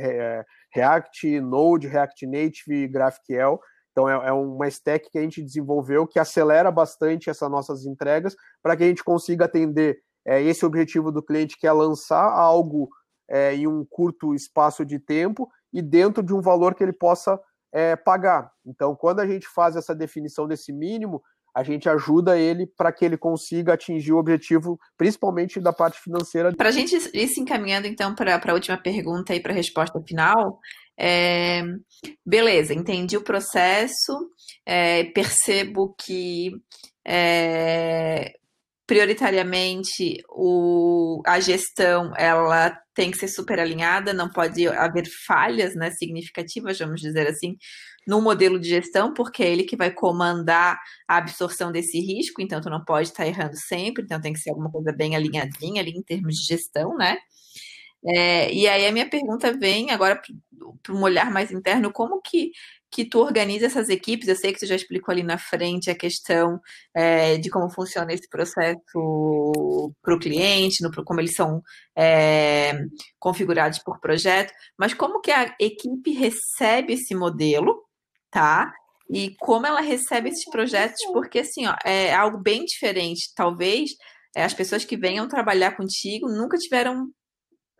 React, 0.72 1.40
Node, 1.40 1.87
React 1.87 2.26
Native 2.26 2.88
GraphQL. 2.88 3.59
Então 3.92 4.09
é, 4.09 4.28
é, 4.28 4.33
uma 4.33 4.68
stack 4.68 5.11
que 5.11 5.18
a 5.18 5.22
gente 5.22 5.42
desenvolveu 5.42 6.07
que 6.07 6.18
acelera 6.18 6.70
bastante 6.70 7.28
essas 7.28 7.50
nossas 7.50 7.85
entregas 7.85 8.37
para 8.62 8.76
que 8.76 8.85
a 8.85 8.87
gente 8.87 9.02
consiga 9.02 9.44
atender 9.44 9.98
é, 10.28 10.42
esse 10.42 10.66
objetivo 10.66 11.10
do 11.10 11.22
cliente 11.22 11.56
que 11.58 11.66
é 11.66 11.72
lançar 11.72 12.30
algo 12.30 12.90
é, 13.26 13.54
em 13.54 13.66
um 13.66 13.82
curto 13.88 14.34
espaço 14.34 14.84
de 14.84 14.98
tempo 14.98 15.48
e 15.72 15.80
dentro 15.80 16.22
de 16.22 16.34
um 16.34 16.42
valor 16.42 16.74
que 16.74 16.82
ele 16.82 16.92
possa 16.92 17.40
é, 17.72 17.96
pagar. 17.96 18.50
Então, 18.64 18.94
quando 18.94 19.20
a 19.20 19.26
gente 19.26 19.48
faz 19.48 19.74
essa 19.74 19.94
definição 19.94 20.46
desse 20.46 20.70
mínimo, 20.70 21.22
a 21.54 21.62
gente 21.62 21.88
ajuda 21.88 22.38
ele 22.38 22.66
para 22.66 22.92
que 22.92 23.04
ele 23.04 23.16
consiga 23.16 23.72
atingir 23.72 24.12
o 24.12 24.18
objetivo, 24.18 24.78
principalmente 24.98 25.58
da 25.58 25.72
parte 25.72 25.98
financeira. 25.98 26.54
Para 26.54 26.68
a 26.68 26.72
gente 26.72 26.94
ir 27.14 27.28
se 27.28 27.40
encaminhando, 27.40 27.86
então, 27.86 28.14
para 28.14 28.38
a 28.38 28.54
última 28.54 28.76
pergunta 28.76 29.34
e 29.34 29.40
para 29.40 29.52
a 29.52 29.56
resposta 29.56 30.00
final, 30.06 30.60
é, 30.98 31.62
beleza, 32.24 32.74
entendi 32.74 33.16
o 33.16 33.24
processo, 33.24 34.30
é, 34.66 35.04
percebo 35.04 35.94
que 35.98 36.52
é, 37.04 38.34
prioritariamente 38.88 40.16
o, 40.31 41.20
a 41.27 41.38
gestão 41.38 42.11
ela 42.16 42.70
tem 42.94 43.11
que 43.11 43.18
ser 43.18 43.29
super 43.29 43.61
alinhada, 43.61 44.14
não 44.14 44.31
pode 44.31 44.66
haver 44.66 45.07
falhas 45.27 45.74
né, 45.77 45.90
significativas, 45.90 46.79
vamos 46.79 46.98
dizer 46.98 47.29
assim, 47.29 47.55
no 48.07 48.22
modelo 48.22 48.59
de 48.59 48.70
gestão, 48.70 49.12
porque 49.12 49.42
é 49.42 49.53
ele 49.53 49.64
que 49.64 49.77
vai 49.77 49.90
comandar 49.90 50.81
a 51.07 51.18
absorção 51.18 51.70
desse 51.70 52.01
risco, 52.01 52.40
então 52.40 52.62
tu 52.62 52.70
não 52.70 52.83
pode 52.83 53.09
estar 53.09 53.27
errando 53.27 53.59
sempre, 53.59 54.05
então 54.05 54.18
tem 54.22 54.33
que 54.33 54.40
ser 54.40 54.51
alguma 54.51 54.70
coisa 54.70 54.90
bem 54.90 55.14
alinhadinha 55.14 55.83
ali 55.83 55.90
em 55.90 56.03
termos 56.03 56.37
de 56.37 56.46
gestão, 56.46 56.96
né? 56.96 57.18
É, 58.07 58.51
e 58.55 58.66
aí 58.66 58.87
a 58.87 58.92
minha 58.92 59.11
pergunta 59.11 59.53
vem 59.53 59.90
agora 59.90 60.18
para 60.83 60.94
um 60.94 61.03
olhar 61.03 61.31
mais 61.31 61.51
interno, 61.51 61.92
como 61.92 62.22
que 62.22 62.53
que 62.90 63.05
tu 63.05 63.20
organiza 63.20 63.66
essas 63.66 63.88
equipes? 63.88 64.29
Eu 64.29 64.37
sei 64.37 64.53
que 64.53 64.61
tu 64.61 64.66
já 64.66 64.74
explicou 64.74 65.12
ali 65.12 65.22
na 65.22 65.38
frente 65.38 65.90
a 65.90 65.94
questão 65.94 66.61
é, 66.94 67.37
de 67.38 67.51
como 67.51 67.70
funciona 67.70 68.12
esse 68.12 68.29
processo 68.29 68.83
para 70.03 70.14
o 70.14 70.18
cliente, 70.18 70.83
no, 70.83 70.90
como 71.05 71.20
eles 71.20 71.35
são 71.35 71.62
é, 71.96 72.72
configurados 73.18 73.79
por 73.81 74.01
projeto, 74.01 74.53
mas 74.79 74.94
como 74.94 75.20
que 75.20 75.31
a 75.31 75.55
equipe 75.61 76.12
recebe 76.12 76.94
esse 76.94 77.14
modelo, 77.14 77.83
tá? 78.31 78.72
E 79.11 79.35
como 79.38 79.66
ela 79.66 79.81
recebe 79.81 80.29
esses 80.29 80.48
projetos, 80.51 81.01
porque 81.12 81.40
assim, 81.40 81.66
ó, 81.66 81.74
é 81.85 82.12
algo 82.14 82.38
bem 82.38 82.64
diferente. 82.64 83.33
Talvez 83.35 83.90
é, 84.37 84.44
as 84.44 84.55
pessoas 84.55 84.85
que 84.85 84.96
venham 84.96 85.29
trabalhar 85.29 85.77
contigo 85.77 86.29
nunca 86.29 86.59
tiveram 86.59 87.09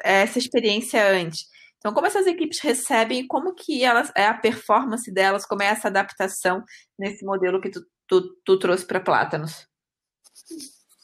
essa 0.03 0.39
experiência 0.39 1.07
antes. 1.07 1.47
Então, 1.79 1.95
como 1.95 2.07
essas 2.07 2.27
equipes 2.27 2.61
recebem, 2.61 3.27
como 3.27 3.55
que 3.55 3.85
elas 3.85 4.11
é 4.17 4.27
a 4.27 4.35
performance 4.35 5.11
delas, 5.13 5.47
como 5.47 5.63
é 5.63 5.67
essa 5.67 5.89
adaptação 5.89 6.65
nesse 6.99 7.25
modelo 7.25 7.61
que 7.61 7.71
tu, 7.71 7.81
tu, 8.07 8.35
tu 8.45 8.59
trouxe 8.59 8.85
para 8.85 9.01
Plátanos? 9.01 9.67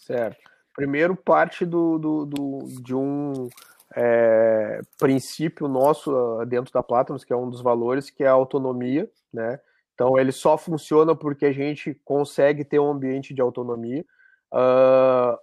Certo. 0.04 0.50
Primeiro 0.74 1.14
parte 1.16 1.64
do, 1.64 1.98
do, 1.98 2.26
do 2.26 2.58
de 2.82 2.94
um 2.94 3.48
é, 3.94 4.80
princípio 4.98 5.68
nosso 5.68 6.12
ah, 6.12 6.44
dentro 6.44 6.72
da 6.72 6.82
Plátanos, 6.82 7.24
que 7.24 7.32
é 7.32 7.36
um 7.36 7.48
dos 7.48 7.62
valores, 7.62 8.10
que 8.10 8.24
é 8.24 8.26
a 8.26 8.32
autonomia, 8.32 9.08
né? 9.32 9.60
Então 9.94 10.18
ele 10.18 10.32
só 10.32 10.58
funciona 10.58 11.14
porque 11.14 11.46
a 11.46 11.52
gente 11.52 11.94
consegue 12.04 12.64
ter 12.64 12.80
um 12.80 12.90
ambiente 12.90 13.32
de 13.32 13.40
autonomia. 13.40 14.04
Uh, 14.52 15.38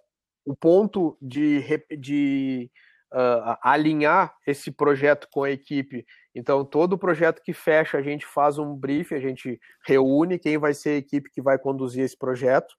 o 0.45 0.55
ponto 0.55 1.17
de, 1.21 1.63
de 1.97 2.69
uh, 3.13 3.57
alinhar 3.61 4.33
esse 4.45 4.71
projeto 4.71 5.27
com 5.31 5.43
a 5.43 5.51
equipe. 5.51 6.05
Então, 6.33 6.63
todo 6.63 6.97
projeto 6.97 7.41
que 7.43 7.53
fecha, 7.53 7.97
a 7.97 8.01
gente 8.01 8.25
faz 8.25 8.57
um 8.57 8.75
brief, 8.75 9.13
a 9.13 9.19
gente 9.19 9.59
reúne 9.85 10.39
quem 10.39 10.57
vai 10.57 10.73
ser 10.73 10.91
a 10.91 10.97
equipe 10.97 11.29
que 11.29 11.41
vai 11.41 11.57
conduzir 11.57 12.03
esse 12.03 12.17
projeto, 12.17 12.71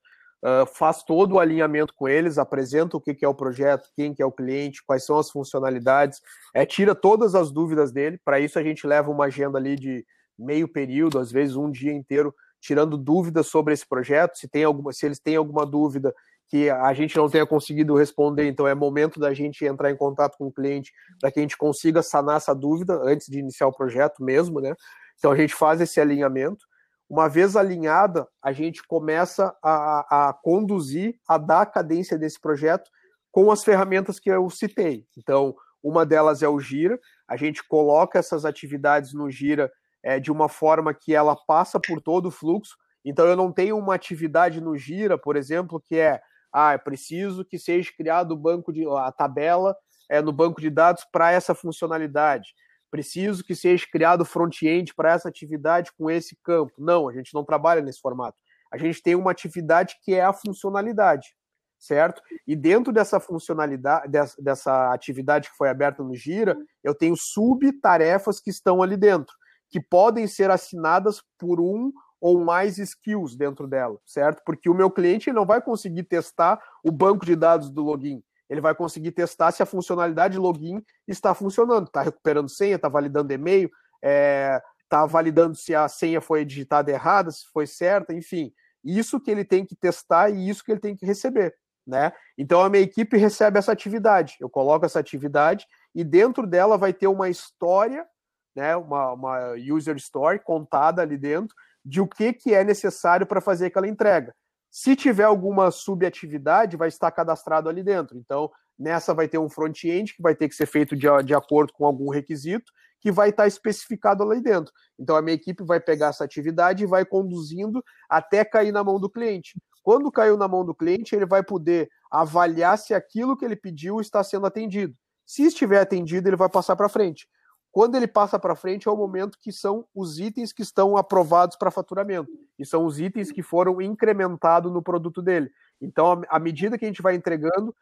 uh, 0.42 0.66
faz 0.66 1.02
todo 1.02 1.34
o 1.34 1.40
alinhamento 1.40 1.94
com 1.94 2.08
eles, 2.08 2.38
apresenta 2.38 2.96
o 2.96 3.00
que, 3.00 3.14
que 3.14 3.24
é 3.24 3.28
o 3.28 3.34
projeto, 3.34 3.90
quem 3.94 4.14
que 4.14 4.22
é 4.22 4.26
o 4.26 4.32
cliente, 4.32 4.82
quais 4.84 5.04
são 5.04 5.18
as 5.18 5.30
funcionalidades, 5.30 6.20
é, 6.54 6.64
tira 6.64 6.94
todas 6.94 7.34
as 7.34 7.50
dúvidas 7.50 7.92
dele. 7.92 8.18
Para 8.24 8.40
isso, 8.40 8.58
a 8.58 8.62
gente 8.62 8.86
leva 8.86 9.10
uma 9.10 9.26
agenda 9.26 9.58
ali 9.58 9.76
de 9.76 10.04
meio 10.38 10.66
período, 10.66 11.18
às 11.18 11.30
vezes 11.30 11.56
um 11.56 11.70
dia 11.70 11.92
inteiro, 11.92 12.34
tirando 12.60 12.96
dúvidas 12.96 13.48
sobre 13.48 13.74
esse 13.74 13.86
projeto. 13.86 14.36
Se 14.36 14.48
tem 14.48 14.64
alguma, 14.64 14.92
se 14.92 15.04
eles 15.04 15.18
têm 15.18 15.36
alguma 15.36 15.66
dúvida, 15.66 16.14
que 16.52 16.68
a 16.68 16.92
gente 16.92 17.16
não 17.16 17.30
tenha 17.30 17.46
conseguido 17.46 17.96
responder, 17.96 18.46
então 18.46 18.68
é 18.68 18.74
momento 18.74 19.18
da 19.18 19.32
gente 19.32 19.64
entrar 19.64 19.90
em 19.90 19.96
contato 19.96 20.36
com 20.36 20.48
o 20.48 20.52
cliente 20.52 20.92
para 21.18 21.32
que 21.32 21.38
a 21.38 21.42
gente 21.42 21.56
consiga 21.56 22.02
sanar 22.02 22.36
essa 22.36 22.54
dúvida 22.54 23.00
antes 23.02 23.26
de 23.26 23.38
iniciar 23.38 23.68
o 23.68 23.72
projeto 23.72 24.22
mesmo, 24.22 24.60
né? 24.60 24.74
Então 25.18 25.32
a 25.32 25.36
gente 25.36 25.54
faz 25.54 25.80
esse 25.80 25.98
alinhamento. 25.98 26.62
Uma 27.08 27.26
vez 27.26 27.56
alinhada, 27.56 28.28
a 28.42 28.52
gente 28.52 28.86
começa 28.86 29.56
a, 29.64 30.28
a 30.28 30.32
conduzir, 30.34 31.14
a 31.26 31.38
dar 31.38 31.62
a 31.62 31.66
cadência 31.66 32.18
desse 32.18 32.38
projeto 32.38 32.90
com 33.30 33.50
as 33.50 33.64
ferramentas 33.64 34.20
que 34.20 34.28
eu 34.30 34.50
citei. 34.50 35.06
Então, 35.16 35.56
uma 35.82 36.04
delas 36.04 36.42
é 36.42 36.48
o 36.48 36.60
Gira, 36.60 37.00
a 37.26 37.34
gente 37.34 37.66
coloca 37.66 38.18
essas 38.18 38.44
atividades 38.44 39.14
no 39.14 39.30
Gira 39.30 39.72
é, 40.02 40.20
de 40.20 40.30
uma 40.30 40.50
forma 40.50 40.92
que 40.92 41.14
ela 41.14 41.34
passa 41.34 41.80
por 41.80 41.98
todo 42.02 42.26
o 42.26 42.30
fluxo. 42.30 42.76
Então, 43.02 43.26
eu 43.26 43.36
não 43.36 43.50
tenho 43.50 43.78
uma 43.78 43.94
atividade 43.94 44.60
no 44.60 44.76
Gira, 44.76 45.16
por 45.16 45.34
exemplo, 45.34 45.80
que 45.80 45.96
é 45.96 46.20
ah, 46.52 46.72
é 46.72 46.78
preciso 46.78 47.44
que 47.44 47.58
seja 47.58 47.90
criado 47.96 48.32
o 48.32 48.36
banco 48.36 48.72
de 48.72 48.86
a 48.86 49.10
tabela 49.10 49.76
é, 50.08 50.20
no 50.20 50.32
banco 50.32 50.60
de 50.60 50.68
dados 50.68 51.04
para 51.10 51.32
essa 51.32 51.54
funcionalidade. 51.54 52.54
Preciso 52.90 53.42
que 53.42 53.54
seja 53.54 53.86
criado 53.90 54.24
front-end 54.24 54.94
para 54.94 55.12
essa 55.12 55.28
atividade 55.28 55.90
com 55.96 56.10
esse 56.10 56.36
campo. 56.44 56.72
Não, 56.76 57.08
a 57.08 57.12
gente 57.14 57.32
não 57.32 57.42
trabalha 57.42 57.80
nesse 57.80 58.00
formato. 58.00 58.36
A 58.70 58.76
gente 58.76 59.02
tem 59.02 59.14
uma 59.14 59.30
atividade 59.30 59.96
que 60.02 60.14
é 60.14 60.22
a 60.22 60.32
funcionalidade, 60.32 61.34
certo? 61.78 62.20
E 62.46 62.54
dentro 62.54 62.92
dessa 62.92 63.18
funcionalidade, 63.18 64.10
dessa, 64.38 64.92
atividade 64.92 65.50
que 65.50 65.56
foi 65.56 65.70
aberta 65.70 66.02
no 66.02 66.14
Gira, 66.14 66.56
eu 66.84 66.94
tenho 66.94 67.16
subtarefas 67.16 68.40
que 68.40 68.50
estão 68.50 68.82
ali 68.82 68.96
dentro, 68.96 69.34
que 69.70 69.80
podem 69.80 70.26
ser 70.26 70.50
assinadas 70.50 71.22
por 71.38 71.60
um 71.60 71.90
ou 72.22 72.38
mais 72.38 72.78
skills 72.78 73.34
dentro 73.34 73.66
dela, 73.66 73.98
certo? 74.06 74.42
Porque 74.46 74.70
o 74.70 74.74
meu 74.74 74.88
cliente 74.88 75.32
não 75.32 75.44
vai 75.44 75.60
conseguir 75.60 76.04
testar 76.04 76.62
o 76.84 76.92
banco 76.92 77.26
de 77.26 77.34
dados 77.34 77.68
do 77.68 77.82
login. 77.82 78.22
Ele 78.48 78.60
vai 78.60 78.76
conseguir 78.76 79.10
testar 79.10 79.50
se 79.50 79.60
a 79.60 79.66
funcionalidade 79.66 80.38
login 80.38 80.80
está 81.08 81.34
funcionando, 81.34 81.88
está 81.88 82.00
recuperando 82.00 82.48
senha, 82.48 82.76
está 82.76 82.88
validando 82.88 83.32
e-mail, 83.32 83.66
está 83.66 84.08
é, 84.08 84.62
tá 84.88 85.04
validando 85.04 85.56
se 85.56 85.74
a 85.74 85.88
senha 85.88 86.20
foi 86.20 86.44
digitada 86.44 86.92
errada, 86.92 87.28
se 87.32 87.44
foi 87.52 87.66
certa, 87.66 88.14
enfim. 88.14 88.52
Isso 88.84 89.18
que 89.18 89.30
ele 89.30 89.44
tem 89.44 89.66
que 89.66 89.74
testar 89.74 90.30
e 90.30 90.48
isso 90.48 90.64
que 90.64 90.70
ele 90.70 90.80
tem 90.80 90.94
que 90.94 91.04
receber. 91.04 91.56
Né? 91.84 92.12
Então 92.38 92.60
a 92.62 92.70
minha 92.70 92.84
equipe 92.84 93.16
recebe 93.16 93.58
essa 93.58 93.72
atividade. 93.72 94.36
Eu 94.38 94.48
coloco 94.48 94.86
essa 94.86 95.00
atividade 95.00 95.66
e 95.92 96.04
dentro 96.04 96.46
dela 96.46 96.78
vai 96.78 96.92
ter 96.92 97.08
uma 97.08 97.28
história, 97.28 98.06
né? 98.54 98.76
uma, 98.76 99.12
uma 99.12 99.54
user 99.56 99.96
story 99.96 100.38
contada 100.38 101.02
ali 101.02 101.18
dentro, 101.18 101.56
de 101.84 102.00
o 102.00 102.06
que, 102.06 102.32
que 102.32 102.54
é 102.54 102.64
necessário 102.64 103.26
para 103.26 103.40
fazer 103.40 103.66
aquela 103.66 103.88
entrega. 103.88 104.34
Se 104.70 104.96
tiver 104.96 105.24
alguma 105.24 105.70
subatividade, 105.70 106.76
vai 106.76 106.88
estar 106.88 107.10
cadastrado 107.10 107.68
ali 107.68 107.82
dentro. 107.82 108.16
Então, 108.16 108.50
nessa 108.78 109.12
vai 109.12 109.28
ter 109.28 109.38
um 109.38 109.48
front-end 109.48 110.14
que 110.14 110.22
vai 110.22 110.34
ter 110.34 110.48
que 110.48 110.54
ser 110.54 110.66
feito 110.66 110.96
de, 110.96 111.06
de 111.24 111.34
acordo 111.34 111.72
com 111.72 111.84
algum 111.84 112.08
requisito, 112.08 112.72
que 113.00 113.12
vai 113.12 113.30
estar 113.30 113.46
especificado 113.46 114.22
ali 114.22 114.40
dentro. 114.40 114.72
Então, 114.98 115.16
a 115.16 115.20
minha 115.20 115.34
equipe 115.34 115.64
vai 115.64 115.80
pegar 115.80 116.08
essa 116.08 116.24
atividade 116.24 116.84
e 116.84 116.86
vai 116.86 117.04
conduzindo 117.04 117.82
até 118.08 118.44
cair 118.44 118.72
na 118.72 118.82
mão 118.82 118.98
do 118.98 119.10
cliente. 119.10 119.60
Quando 119.82 120.12
caiu 120.12 120.36
na 120.36 120.46
mão 120.46 120.64
do 120.64 120.74
cliente, 120.74 121.14
ele 121.14 121.26
vai 121.26 121.42
poder 121.42 121.88
avaliar 122.10 122.78
se 122.78 122.94
aquilo 122.94 123.36
que 123.36 123.44
ele 123.44 123.56
pediu 123.56 124.00
está 124.00 124.22
sendo 124.22 124.46
atendido. 124.46 124.94
Se 125.26 125.42
estiver 125.42 125.80
atendido, 125.80 126.28
ele 126.28 126.36
vai 126.36 126.48
passar 126.48 126.76
para 126.76 126.88
frente. 126.88 127.28
Quando 127.72 127.96
ele 127.96 128.06
passa 128.06 128.38
para 128.38 128.54
frente, 128.54 128.86
é 128.86 128.90
o 128.90 128.96
momento 128.96 129.38
que 129.40 129.50
são 129.50 129.86
os 129.94 130.18
itens 130.18 130.52
que 130.52 130.60
estão 130.60 130.94
aprovados 130.94 131.56
para 131.56 131.70
faturamento. 131.70 132.30
E 132.58 132.66
são 132.66 132.84
os 132.84 133.00
itens 133.00 133.32
que 133.32 133.42
foram 133.42 133.80
incrementados 133.80 134.70
no 134.70 134.82
produto 134.82 135.22
dele. 135.22 135.50
Então, 135.80 136.20
à 136.28 136.38
medida 136.38 136.76
que 136.76 136.84
a 136.84 136.88
gente 136.88 137.00
vai 137.00 137.14
entregando, 137.14 137.74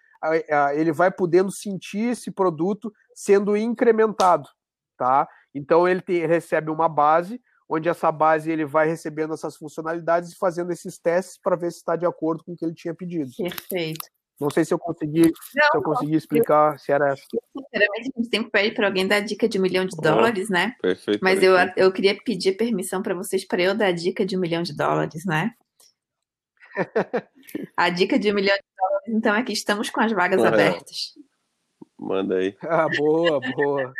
ele 0.75 0.93
vai 0.93 1.11
podendo 1.11 1.51
sentir 1.51 2.13
esse 2.13 2.31
produto 2.31 2.93
sendo 3.13 3.57
incrementado. 3.57 4.49
Tá? 4.97 5.29
Então, 5.53 5.89
ele, 5.89 6.01
tem, 6.01 6.17
ele 6.19 6.29
recebe 6.29 6.71
uma 6.71 6.89
base, 6.89 7.43
onde 7.69 7.89
essa 7.89 8.13
base 8.13 8.49
ele 8.49 8.65
vai 8.65 8.87
recebendo 8.87 9.35
essas 9.35 9.57
funcionalidades 9.57 10.31
e 10.31 10.39
fazendo 10.39 10.71
esses 10.71 10.99
testes 10.99 11.37
para 11.37 11.57
ver 11.57 11.73
se 11.73 11.79
está 11.79 11.97
de 11.97 12.07
acordo 12.07 12.45
com 12.45 12.53
o 12.53 12.57
que 12.57 12.65
ele 12.65 12.75
tinha 12.75 12.95
pedido. 12.95 13.31
Perfeito. 13.37 14.09
Não 14.41 14.49
sei 14.49 14.65
se 14.65 14.73
eu 14.73 14.79
consegui, 14.79 15.21
não, 15.55 15.71
se 15.71 15.77
eu 15.77 15.83
consegui 15.83 16.15
explicar 16.17 16.73
eu, 16.73 16.79
se 16.79 16.91
era 16.91 17.11
essa. 17.11 17.23
Sinceramente, 17.55 18.13
a 18.17 18.21
gente 18.21 18.31
sempre 18.31 18.51
pede 18.51 18.75
para 18.75 18.87
alguém 18.87 19.07
dar 19.07 19.21
dica 19.21 19.47
de 19.47 19.59
um 19.59 19.63
milhão 19.63 19.85
de 19.85 19.95
dólares, 19.97 20.49
né? 20.49 20.75
Perfeito. 20.81 21.21
Mas 21.23 21.43
eu, 21.43 21.55
eu 21.77 21.93
queria 21.93 22.17
pedir 22.25 22.57
permissão 22.57 23.03
para 23.03 23.15
vocês 23.15 23.45
para 23.45 23.61
eu 23.61 23.75
dar 23.75 23.93
dica 23.93 24.25
de 24.25 24.39
um 24.39 24.41
milhão 24.41 24.63
de 24.63 24.75
dólares, 24.75 25.27
né? 25.27 25.53
a 27.77 27.91
dica 27.91 28.19
de 28.19 28.33
um 28.33 28.35
milhão 28.35 28.57
de 28.57 28.63
dólares, 28.79 29.09
então, 29.09 29.35
é 29.35 29.43
que 29.43 29.53
estamos 29.53 29.91
com 29.91 30.01
as 30.01 30.13
vagas 30.13 30.43
abertas. 30.43 31.15
Manda 31.99 32.37
aí. 32.37 32.57
Ah, 32.63 32.89
boa, 32.89 33.41
boa, 33.55 33.93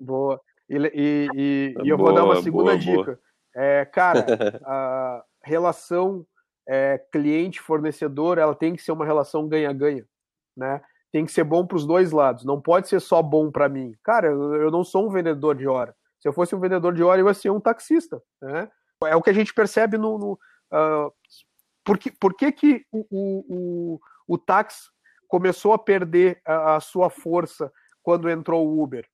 boa. 0.00 0.40
E, 0.70 0.76
e, 0.76 1.28
e, 1.34 1.74
e 1.84 1.88
eu 1.88 1.98
boa, 1.98 2.12
vou 2.12 2.14
dar 2.14 2.24
uma 2.24 2.42
segunda 2.42 2.70
boa, 2.70 2.78
dica. 2.78 3.04
Boa. 3.04 3.20
É, 3.54 3.84
cara, 3.84 4.24
a 4.64 5.24
relação 5.42 6.26
é, 6.68 6.98
cliente-fornecedor, 7.10 8.38
ela 8.38 8.54
tem 8.54 8.74
que 8.74 8.82
ser 8.82 8.92
uma 8.92 9.04
relação 9.04 9.48
ganha-ganha, 9.48 10.06
né? 10.56 10.80
Tem 11.10 11.26
que 11.26 11.32
ser 11.32 11.44
bom 11.44 11.66
para 11.66 11.76
os 11.76 11.86
dois 11.86 12.10
lados. 12.10 12.44
Não 12.44 12.60
pode 12.60 12.88
ser 12.88 13.00
só 13.00 13.22
bom 13.22 13.50
para 13.50 13.68
mim. 13.68 13.94
Cara, 14.02 14.28
eu, 14.28 14.70
não 14.70 14.82
sou 14.82 15.06
um 15.06 15.10
vendedor 15.10 15.54
de 15.54 15.68
hora. 15.68 15.94
Se 16.20 16.28
eu 16.28 16.32
fosse 16.32 16.54
um 16.54 16.60
vendedor 16.60 16.94
de 16.94 17.02
hora, 17.02 17.20
eu 17.20 17.28
ia 17.28 17.34
ser 17.34 17.50
um 17.50 17.60
taxista, 17.60 18.22
né? 18.40 18.70
É 19.04 19.16
o 19.16 19.22
que 19.22 19.30
a 19.30 19.34
gente 19.34 19.52
percebe 19.52 19.98
no. 19.98 20.16
no 20.16 20.32
uh, 20.72 21.12
por, 21.84 21.98
que, 21.98 22.10
por 22.10 22.34
que, 22.34 22.52
que 22.52 22.86
o, 22.90 23.06
o, 23.10 23.44
o, 23.48 24.00
o 24.28 24.38
táxi 24.38 24.88
começou 25.28 25.72
a 25.72 25.78
perder 25.78 26.40
a, 26.46 26.76
a, 26.76 26.80
sua 26.80 27.10
força 27.10 27.70
quando 28.02 28.30
entrou 28.30 28.66
o 28.66 28.82
Uber? 28.82 29.06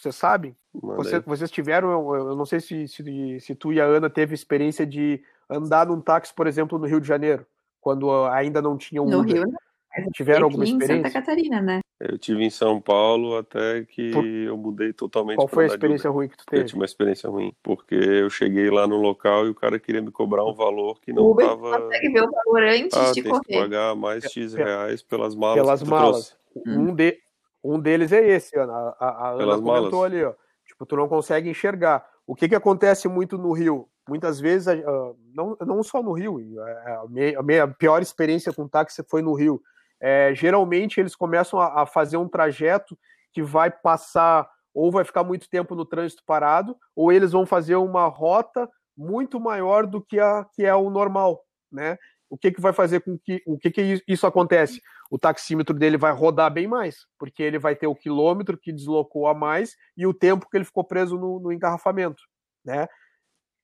Vocês 0.00 0.16
sabem? 0.16 0.56
Você, 0.72 1.20
vocês 1.20 1.50
tiveram, 1.50 1.90
eu, 1.90 2.28
eu 2.28 2.36
não 2.36 2.46
sei 2.46 2.58
se, 2.60 2.88
se, 2.88 3.40
se 3.40 3.54
tu 3.54 3.72
e 3.72 3.80
a 3.80 3.84
Ana 3.84 4.08
teve 4.08 4.34
experiência 4.34 4.86
de 4.86 5.22
andar 5.48 5.86
num 5.86 6.00
táxi, 6.00 6.32
por 6.32 6.46
exemplo, 6.46 6.78
no 6.78 6.86
Rio 6.86 7.00
de 7.00 7.06
Janeiro, 7.06 7.44
quando 7.80 8.10
ainda 8.26 8.62
não 8.62 8.78
tinha 8.78 9.02
um 9.02 9.08
no 9.08 9.20
Uber. 9.20 9.34
Rio, 9.34 9.46
não. 9.46 10.10
Tiveram 10.12 10.44
alguma 10.44 10.64
experiência? 10.64 10.94
Em 10.94 11.02
Santa 11.02 11.20
Catarina, 11.20 11.60
né? 11.60 11.80
Eu 11.98 12.16
tive 12.16 12.44
em 12.44 12.48
São 12.48 12.80
Paulo 12.80 13.36
até 13.36 13.84
que 13.84 14.12
Por... 14.12 14.24
eu 14.24 14.56
mudei 14.56 14.92
totalmente. 14.92 15.36
Qual 15.36 15.48
foi 15.48 15.64
a 15.64 15.66
experiência 15.66 16.08
ruim 16.08 16.28
que 16.28 16.36
tu 16.36 16.46
teve? 16.46 16.62
Eu 16.62 16.66
tive 16.66 16.78
uma 16.78 16.84
experiência 16.84 17.28
ruim, 17.28 17.52
porque 17.62 17.96
eu 17.96 18.30
cheguei 18.30 18.70
lá 18.70 18.86
no 18.86 18.96
local 18.96 19.46
e 19.46 19.50
o 19.50 19.54
cara 19.54 19.78
queria 19.78 20.00
me 20.00 20.10
cobrar 20.10 20.44
um 20.44 20.54
valor 20.54 21.00
que 21.00 21.12
não 21.12 21.24
Uber 21.24 21.46
tava. 21.46 21.80
consegue 21.80 22.08
ver 22.12 22.22
o 22.22 22.30
valor 22.30 22.62
antes 22.62 22.96
ah, 22.96 23.12
de 23.12 23.22
tem 23.22 23.30
correr. 23.30 23.42
que 23.44 23.58
pagar 23.58 23.96
mais 23.96 24.24
X 24.24 24.54
reais 24.54 25.02
pelas 25.02 25.34
malas. 25.34 25.56
Pelas 25.56 25.82
malas. 25.82 26.38
Um, 26.66 26.94
de... 26.94 27.18
um 27.62 27.78
deles 27.78 28.12
é 28.12 28.26
esse, 28.26 28.58
Ana. 28.58 28.72
A, 28.98 29.08
a 29.08 29.28
Ana 29.30 29.38
pelas 29.38 29.60
comentou 29.60 30.00
malas. 30.00 30.12
ali, 30.12 30.24
ó. 30.24 30.34
Tipo, 30.64 30.86
tu 30.86 30.96
não 30.96 31.08
consegue 31.08 31.50
enxergar. 31.50 32.06
O 32.26 32.34
que 32.34 32.48
que 32.48 32.54
acontece 32.54 33.08
muito 33.08 33.36
no 33.36 33.52
Rio? 33.52 33.88
Muitas 34.08 34.40
vezes, 34.40 34.66
uh, 34.66 35.16
não, 35.34 35.56
não 35.60 35.82
só 35.82 36.02
no 36.02 36.12
Rio, 36.12 36.38
a 36.60 37.08
minha, 37.08 37.38
a 37.38 37.42
minha 37.42 37.68
pior 37.68 38.00
experiência 38.02 38.52
com 38.52 38.68
táxi 38.68 39.04
foi 39.08 39.22
no 39.22 39.34
Rio. 39.34 39.60
É, 40.00 40.34
geralmente 40.34 40.98
eles 40.98 41.14
começam 41.14 41.60
a, 41.60 41.82
a, 41.82 41.86
fazer 41.86 42.16
um 42.16 42.28
trajeto 42.28 42.98
que 43.32 43.42
vai 43.42 43.70
passar 43.70 44.48
ou 44.74 44.90
vai 44.90 45.04
ficar 45.04 45.22
muito 45.24 45.48
tempo 45.50 45.74
no 45.74 45.84
trânsito 45.84 46.22
parado, 46.24 46.76
ou 46.94 47.12
eles 47.12 47.32
vão 47.32 47.44
fazer 47.44 47.76
uma 47.76 48.06
rota 48.06 48.68
muito 48.96 49.38
maior 49.40 49.86
do 49.86 50.00
que, 50.00 50.18
a, 50.18 50.46
que 50.54 50.64
é 50.64 50.74
o 50.74 50.88
normal, 50.90 51.44
né? 51.70 51.98
O 52.28 52.38
que, 52.38 52.52
que 52.52 52.60
vai 52.60 52.72
fazer 52.72 53.00
com 53.00 53.18
que 53.18 53.42
o 53.44 53.58
que, 53.58 53.70
que 53.70 54.02
isso 54.06 54.26
acontece? 54.26 54.80
O 55.10 55.18
taxímetro 55.18 55.76
dele 55.76 55.98
vai 55.98 56.12
rodar 56.12 56.52
bem 56.52 56.68
mais, 56.68 57.04
porque 57.18 57.42
ele 57.42 57.58
vai 57.58 57.74
ter 57.74 57.88
o 57.88 57.96
quilômetro 57.96 58.56
que 58.56 58.72
deslocou 58.72 59.26
a 59.26 59.34
mais 59.34 59.74
e 59.96 60.06
o 60.06 60.14
tempo 60.14 60.48
que 60.48 60.56
ele 60.56 60.64
ficou 60.64 60.84
preso 60.84 61.18
no, 61.18 61.40
no 61.40 61.52
engarrafamento, 61.52 62.22
né? 62.64 62.86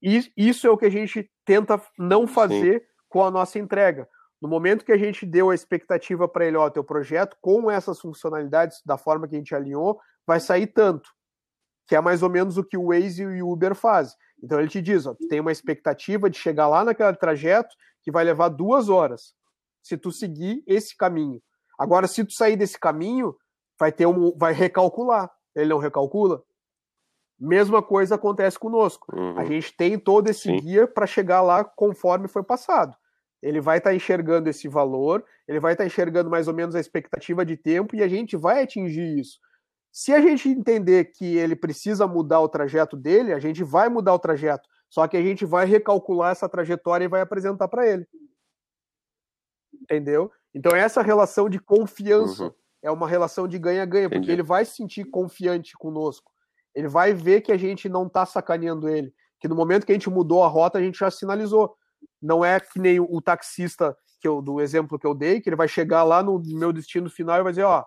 E 0.03 0.31
isso 0.37 0.67
é 0.67 0.71
o 0.71 0.77
que 0.77 0.85
a 0.85 0.91
gente 0.91 1.31
tenta 1.45 1.81
não 1.97 2.27
fazer 2.27 2.81
Sim. 2.81 2.87
com 3.09 3.25
a 3.25 3.31
nossa 3.31 3.59
entrega. 3.59 4.09
No 4.43 4.49
momento 4.49 4.85
que 4.85 4.93
a 4.93 4.99
gente 4.99 5.25
deu 5.25 5.51
a 5.51 5.55
expectativa 5.55 6.29
para 6.29 6.45
ele, 6.45 6.57
ó, 6.57 6.69
teu 6.69 6.85
projeto 6.85 7.37
com 7.41 7.71
essas 7.71 8.01
funcionalidades 8.01 8.83
da 8.85 8.99
forma 8.99 9.27
que 9.27 9.35
a 9.35 9.39
gente 9.39 9.55
alinhou, 9.55 9.99
vai 10.27 10.41
sair 10.41 10.67
tanto, 10.67 11.09
que 11.87 11.97
é 11.97 12.01
mais 12.01 12.23
ou 12.23 12.29
menos 12.29 12.59
o 12.59 12.65
que 12.65 12.77
o 12.77 12.89
Waze 12.89 13.23
e 13.23 13.43
o 13.43 13.51
Uber 13.51 13.75
fazem. 13.75 14.17
Então 14.43 14.59
ele 14.59 14.69
te 14.69 14.83
diz, 14.83 15.07
ó, 15.07 15.15
tu 15.15 15.27
tem 15.29 15.41
uma 15.41 15.53
expectativa 15.53 16.29
de 16.29 16.39
chegar 16.39 16.69
lá 16.69 16.85
naquele 16.85 17.15
trajeto 17.15 17.75
que 18.03 18.11
vai 18.11 18.25
levar 18.25 18.49
duas 18.51 18.89
horas, 18.89 19.35
se 19.87 19.97
tu 19.97 20.11
seguir 20.11 20.65
esse 20.67 20.97
caminho. 20.97 21.41
Agora, 21.79 22.09
se 22.09 22.25
tu 22.25 22.33
sair 22.33 22.57
desse 22.57 22.77
caminho, 22.77 23.37
vai 23.79 23.93
ter 23.93 24.05
um, 24.05 24.37
vai 24.37 24.53
recalcular. 24.53 25.31
Ele 25.55 25.71
não 25.71 25.79
recalcula? 25.79 26.43
Mesma 27.39 27.81
coisa 27.81 28.17
acontece 28.17 28.59
conosco. 28.59 29.07
Uhum. 29.15 29.39
A 29.39 29.45
gente 29.45 29.77
tem 29.77 29.97
todo 29.97 30.29
esse 30.29 30.43
Sim. 30.43 30.57
guia 30.57 30.89
para 30.89 31.07
chegar 31.07 31.41
lá 31.41 31.63
conforme 31.63 32.27
foi 32.27 32.43
passado. 32.43 32.97
Ele 33.41 33.61
vai 33.61 33.79
estar 33.79 33.91
tá 33.91 33.97
enxergando 33.97 34.49
esse 34.49 34.67
valor, 34.67 35.25
ele 35.47 35.61
vai 35.61 35.75
estar 35.75 35.85
tá 35.85 35.87
enxergando 35.87 36.29
mais 36.29 36.49
ou 36.49 36.55
menos 36.55 36.75
a 36.75 36.81
expectativa 36.81 37.45
de 37.45 37.57
tempo 37.57 37.95
e 37.95 38.03
a 38.03 38.09
gente 38.09 38.37
vai 38.37 38.63
atingir 38.63 39.21
isso. 39.21 39.39
Se 39.93 40.13
a 40.13 40.21
gente 40.21 40.49
entender 40.49 41.13
que 41.13 41.37
ele 41.37 41.55
precisa 41.55 42.09
mudar 42.09 42.41
o 42.41 42.49
trajeto 42.49 42.97
dele, 42.97 43.33
a 43.33 43.39
gente 43.39 43.63
vai 43.63 43.89
mudar 43.89 44.15
o 44.15 44.19
trajeto. 44.19 44.69
Só 44.91 45.07
que 45.07 45.17
a 45.17 45.23
gente 45.23 45.45
vai 45.45 45.65
recalcular 45.65 46.33
essa 46.33 46.49
trajetória 46.49 47.05
e 47.05 47.09
vai 47.09 47.21
apresentar 47.21 47.69
para 47.69 47.87
ele. 47.87 48.05
Entendeu? 49.83 50.31
Então 50.55 50.75
essa 50.75 51.03
relação 51.03 51.49
de 51.49 51.59
confiança 51.59 52.45
uhum. 52.45 52.53
é 52.83 52.91
uma 52.91 53.09
relação 53.09 53.47
de 53.47 53.59
ganha-ganha, 53.59 54.09
porque 54.09 54.31
ele 54.31 54.43
vai 54.43 54.65
se 54.65 54.77
sentir 54.77 55.05
confiante 55.05 55.73
conosco. 55.79 56.31
Ele 56.75 56.89
vai 56.89 57.13
ver 57.15 57.41
que 57.41 57.53
a 57.53 57.57
gente 57.57 57.89
não 57.89 58.07
está 58.07 58.27
sacaneando 58.27 58.89
ele. 58.89 59.13
Que 59.41 59.49
no 59.49 59.55
momento 59.55 59.87
que 59.87 59.93
a 59.93 59.95
gente 59.95 60.11
mudou 60.11 60.43
a 60.43 60.49
rota, 60.49 60.79
a 60.79 60.83
gente 60.83 60.99
já 60.99 61.11
sinalizou. 61.11 61.75
Não 62.21 62.45
é 62.45 62.61
que 62.61 62.79
nem 62.79 63.01
o 63.01 63.21
taxista 63.21 63.97
que 64.21 64.29
eu, 64.29 64.41
do 64.43 64.61
exemplo 64.61 64.99
que 64.99 65.07
eu 65.07 65.15
dei, 65.15 65.41
que 65.41 65.49
ele 65.49 65.57
vai 65.57 65.69
chegar 65.69 66.03
lá 66.03 66.23
no 66.23 66.41
meu 66.45 66.73
destino 66.73 67.09
final 67.09 67.39
e 67.39 67.43
vai 67.43 67.53
dizer, 67.53 67.65
ó, 67.65 67.85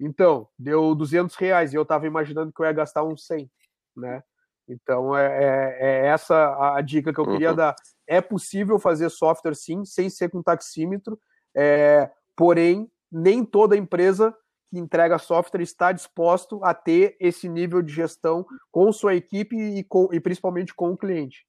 então, 0.00 0.48
deu 0.58 0.94
200 0.94 1.34
reais 1.36 1.72
e 1.72 1.76
eu 1.76 1.82
estava 1.82 2.06
imaginando 2.06 2.52
que 2.52 2.60
eu 2.60 2.66
ia 2.66 2.72
gastar 2.72 3.04
uns 3.04 3.26
100, 3.26 3.50
né? 3.96 4.22
Então, 4.68 5.16
é, 5.16 5.26
é, 5.26 5.76
é 5.80 6.06
essa 6.08 6.74
a 6.74 6.80
dica 6.80 7.12
que 7.12 7.20
eu 7.20 7.26
queria 7.26 7.50
uhum. 7.50 7.56
dar. 7.56 7.74
É 8.06 8.20
possível 8.20 8.78
fazer 8.78 9.10
software, 9.10 9.54
sim, 9.54 9.84
sem 9.84 10.08
ser 10.08 10.30
com 10.30 10.42
taxímetro, 10.42 11.18
é, 11.54 12.10
porém, 12.36 12.90
nem 13.10 13.44
toda 13.44 13.76
empresa 13.76 14.34
que 14.70 14.78
entrega 14.78 15.18
software 15.18 15.62
está 15.62 15.92
disposto 15.92 16.62
a 16.62 16.74
ter 16.74 17.16
esse 17.20 17.48
nível 17.48 17.80
de 17.82 17.92
gestão 17.92 18.44
com 18.70 18.90
sua 18.92 19.14
equipe 19.14 19.56
e, 19.56 19.84
com, 19.84 20.08
e 20.12 20.20
principalmente 20.20 20.74
com 20.74 20.90
o 20.90 20.96
cliente. 20.96 21.46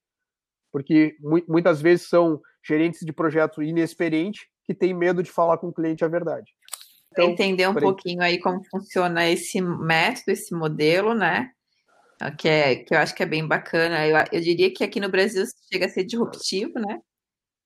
Porque 0.71 1.15
mu 1.19 1.41
muitas 1.47 1.81
vezes 1.81 2.07
são 2.07 2.41
gerentes 2.65 3.05
de 3.05 3.11
projeto 3.11 3.63
inexperientes 3.63 4.45
que 4.65 4.73
têm 4.73 4.93
medo 4.93 5.23
de 5.23 5.31
falar 5.31 5.57
com 5.57 5.67
o 5.67 5.73
cliente 5.73 6.05
a 6.05 6.07
verdade. 6.07 6.51
Então, 7.11 7.29
entender 7.29 7.67
um 7.67 7.73
pouquinho 7.73 8.21
aí 8.21 8.39
como 8.39 8.61
funciona 8.69 9.27
esse 9.27 9.59
método, 9.61 10.31
esse 10.31 10.53
modelo, 10.53 11.15
né? 11.15 11.51
Que, 12.37 12.47
é, 12.47 12.75
que 12.77 12.93
eu 12.93 12.97
acho 12.97 13.13
que 13.13 13.21
é 13.21 13.25
bem 13.25 13.47
bacana. 13.47 14.07
Eu, 14.07 14.17
eu 14.31 14.41
diria 14.41 14.73
que 14.73 14.83
aqui 14.83 14.99
no 14.99 15.09
Brasil 15.09 15.43
chega 15.71 15.85
a 15.85 15.89
ser 15.89 16.03
disruptivo, 16.03 16.79
né? 16.79 16.99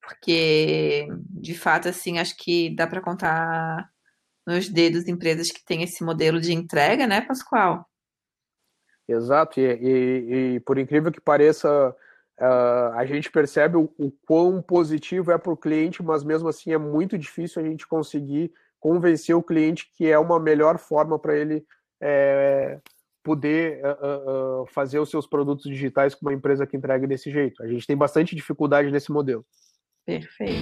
Porque, 0.01 1.07
de 1.29 1.53
fato, 1.53 1.87
assim, 1.87 2.19
acho 2.19 2.35
que 2.35 2.75
dá 2.75 2.85
para 2.85 3.01
contar 3.01 3.89
nos 4.45 4.67
dedos 4.67 5.07
empresas 5.07 5.51
que 5.51 5.63
têm 5.63 5.83
esse 5.83 6.03
modelo 6.03 6.41
de 6.41 6.51
entrega, 6.51 7.07
né, 7.07 7.21
Pascoal? 7.21 7.85
Exato, 9.07 9.59
e, 9.59 9.63
e, 9.63 10.55
e 10.55 10.59
por 10.61 10.77
incrível 10.77 11.11
que 11.11 11.21
pareça, 11.21 11.95
uh, 12.39 12.93
a 12.95 13.05
gente 13.05 13.31
percebe 13.31 13.77
o, 13.77 13.93
o 13.97 14.11
quão 14.25 14.61
positivo 14.61 15.31
é 15.31 15.37
para 15.37 15.51
o 15.51 15.57
cliente, 15.57 16.01
mas 16.01 16.23
mesmo 16.23 16.49
assim 16.49 16.73
é 16.73 16.77
muito 16.77 17.17
difícil 17.17 17.61
a 17.61 17.65
gente 17.65 17.87
conseguir 17.87 18.51
convencer 18.79 19.35
o 19.35 19.43
cliente 19.43 19.89
que 19.95 20.07
é 20.07 20.17
uma 20.17 20.39
melhor 20.39 20.77
forma 20.79 21.19
para 21.19 21.37
ele 21.37 21.65
é, 22.01 22.79
poder 23.23 23.81
uh, 23.83 24.61
uh, 24.63 24.65
fazer 24.67 24.99
os 24.99 25.09
seus 25.09 25.27
produtos 25.27 25.69
digitais 25.69 26.15
com 26.15 26.25
uma 26.25 26.33
empresa 26.33 26.65
que 26.65 26.75
entregue 26.75 27.07
desse 27.07 27.31
jeito. 27.31 27.61
A 27.63 27.67
gente 27.67 27.85
tem 27.85 27.95
bastante 27.95 28.35
dificuldade 28.35 28.91
nesse 28.91 29.11
modelo. 29.11 29.45
Perfeito. 30.05 30.61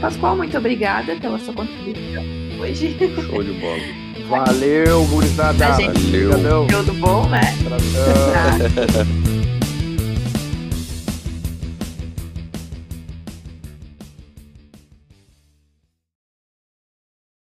Pascoal, 0.00 0.36
muito 0.36 0.56
obrigada 0.56 1.16
pela 1.16 1.38
sua 1.38 1.54
contribuição 1.54 2.44
hoje. 2.60 2.96
Show 2.98 3.42
de 3.42 3.52
bola. 3.52 3.80
Valeu, 4.28 5.04
gurizada. 5.06 5.72
Valeu. 5.72 6.66
Tudo 6.68 6.94
bom, 6.94 7.28
né? 7.28 7.40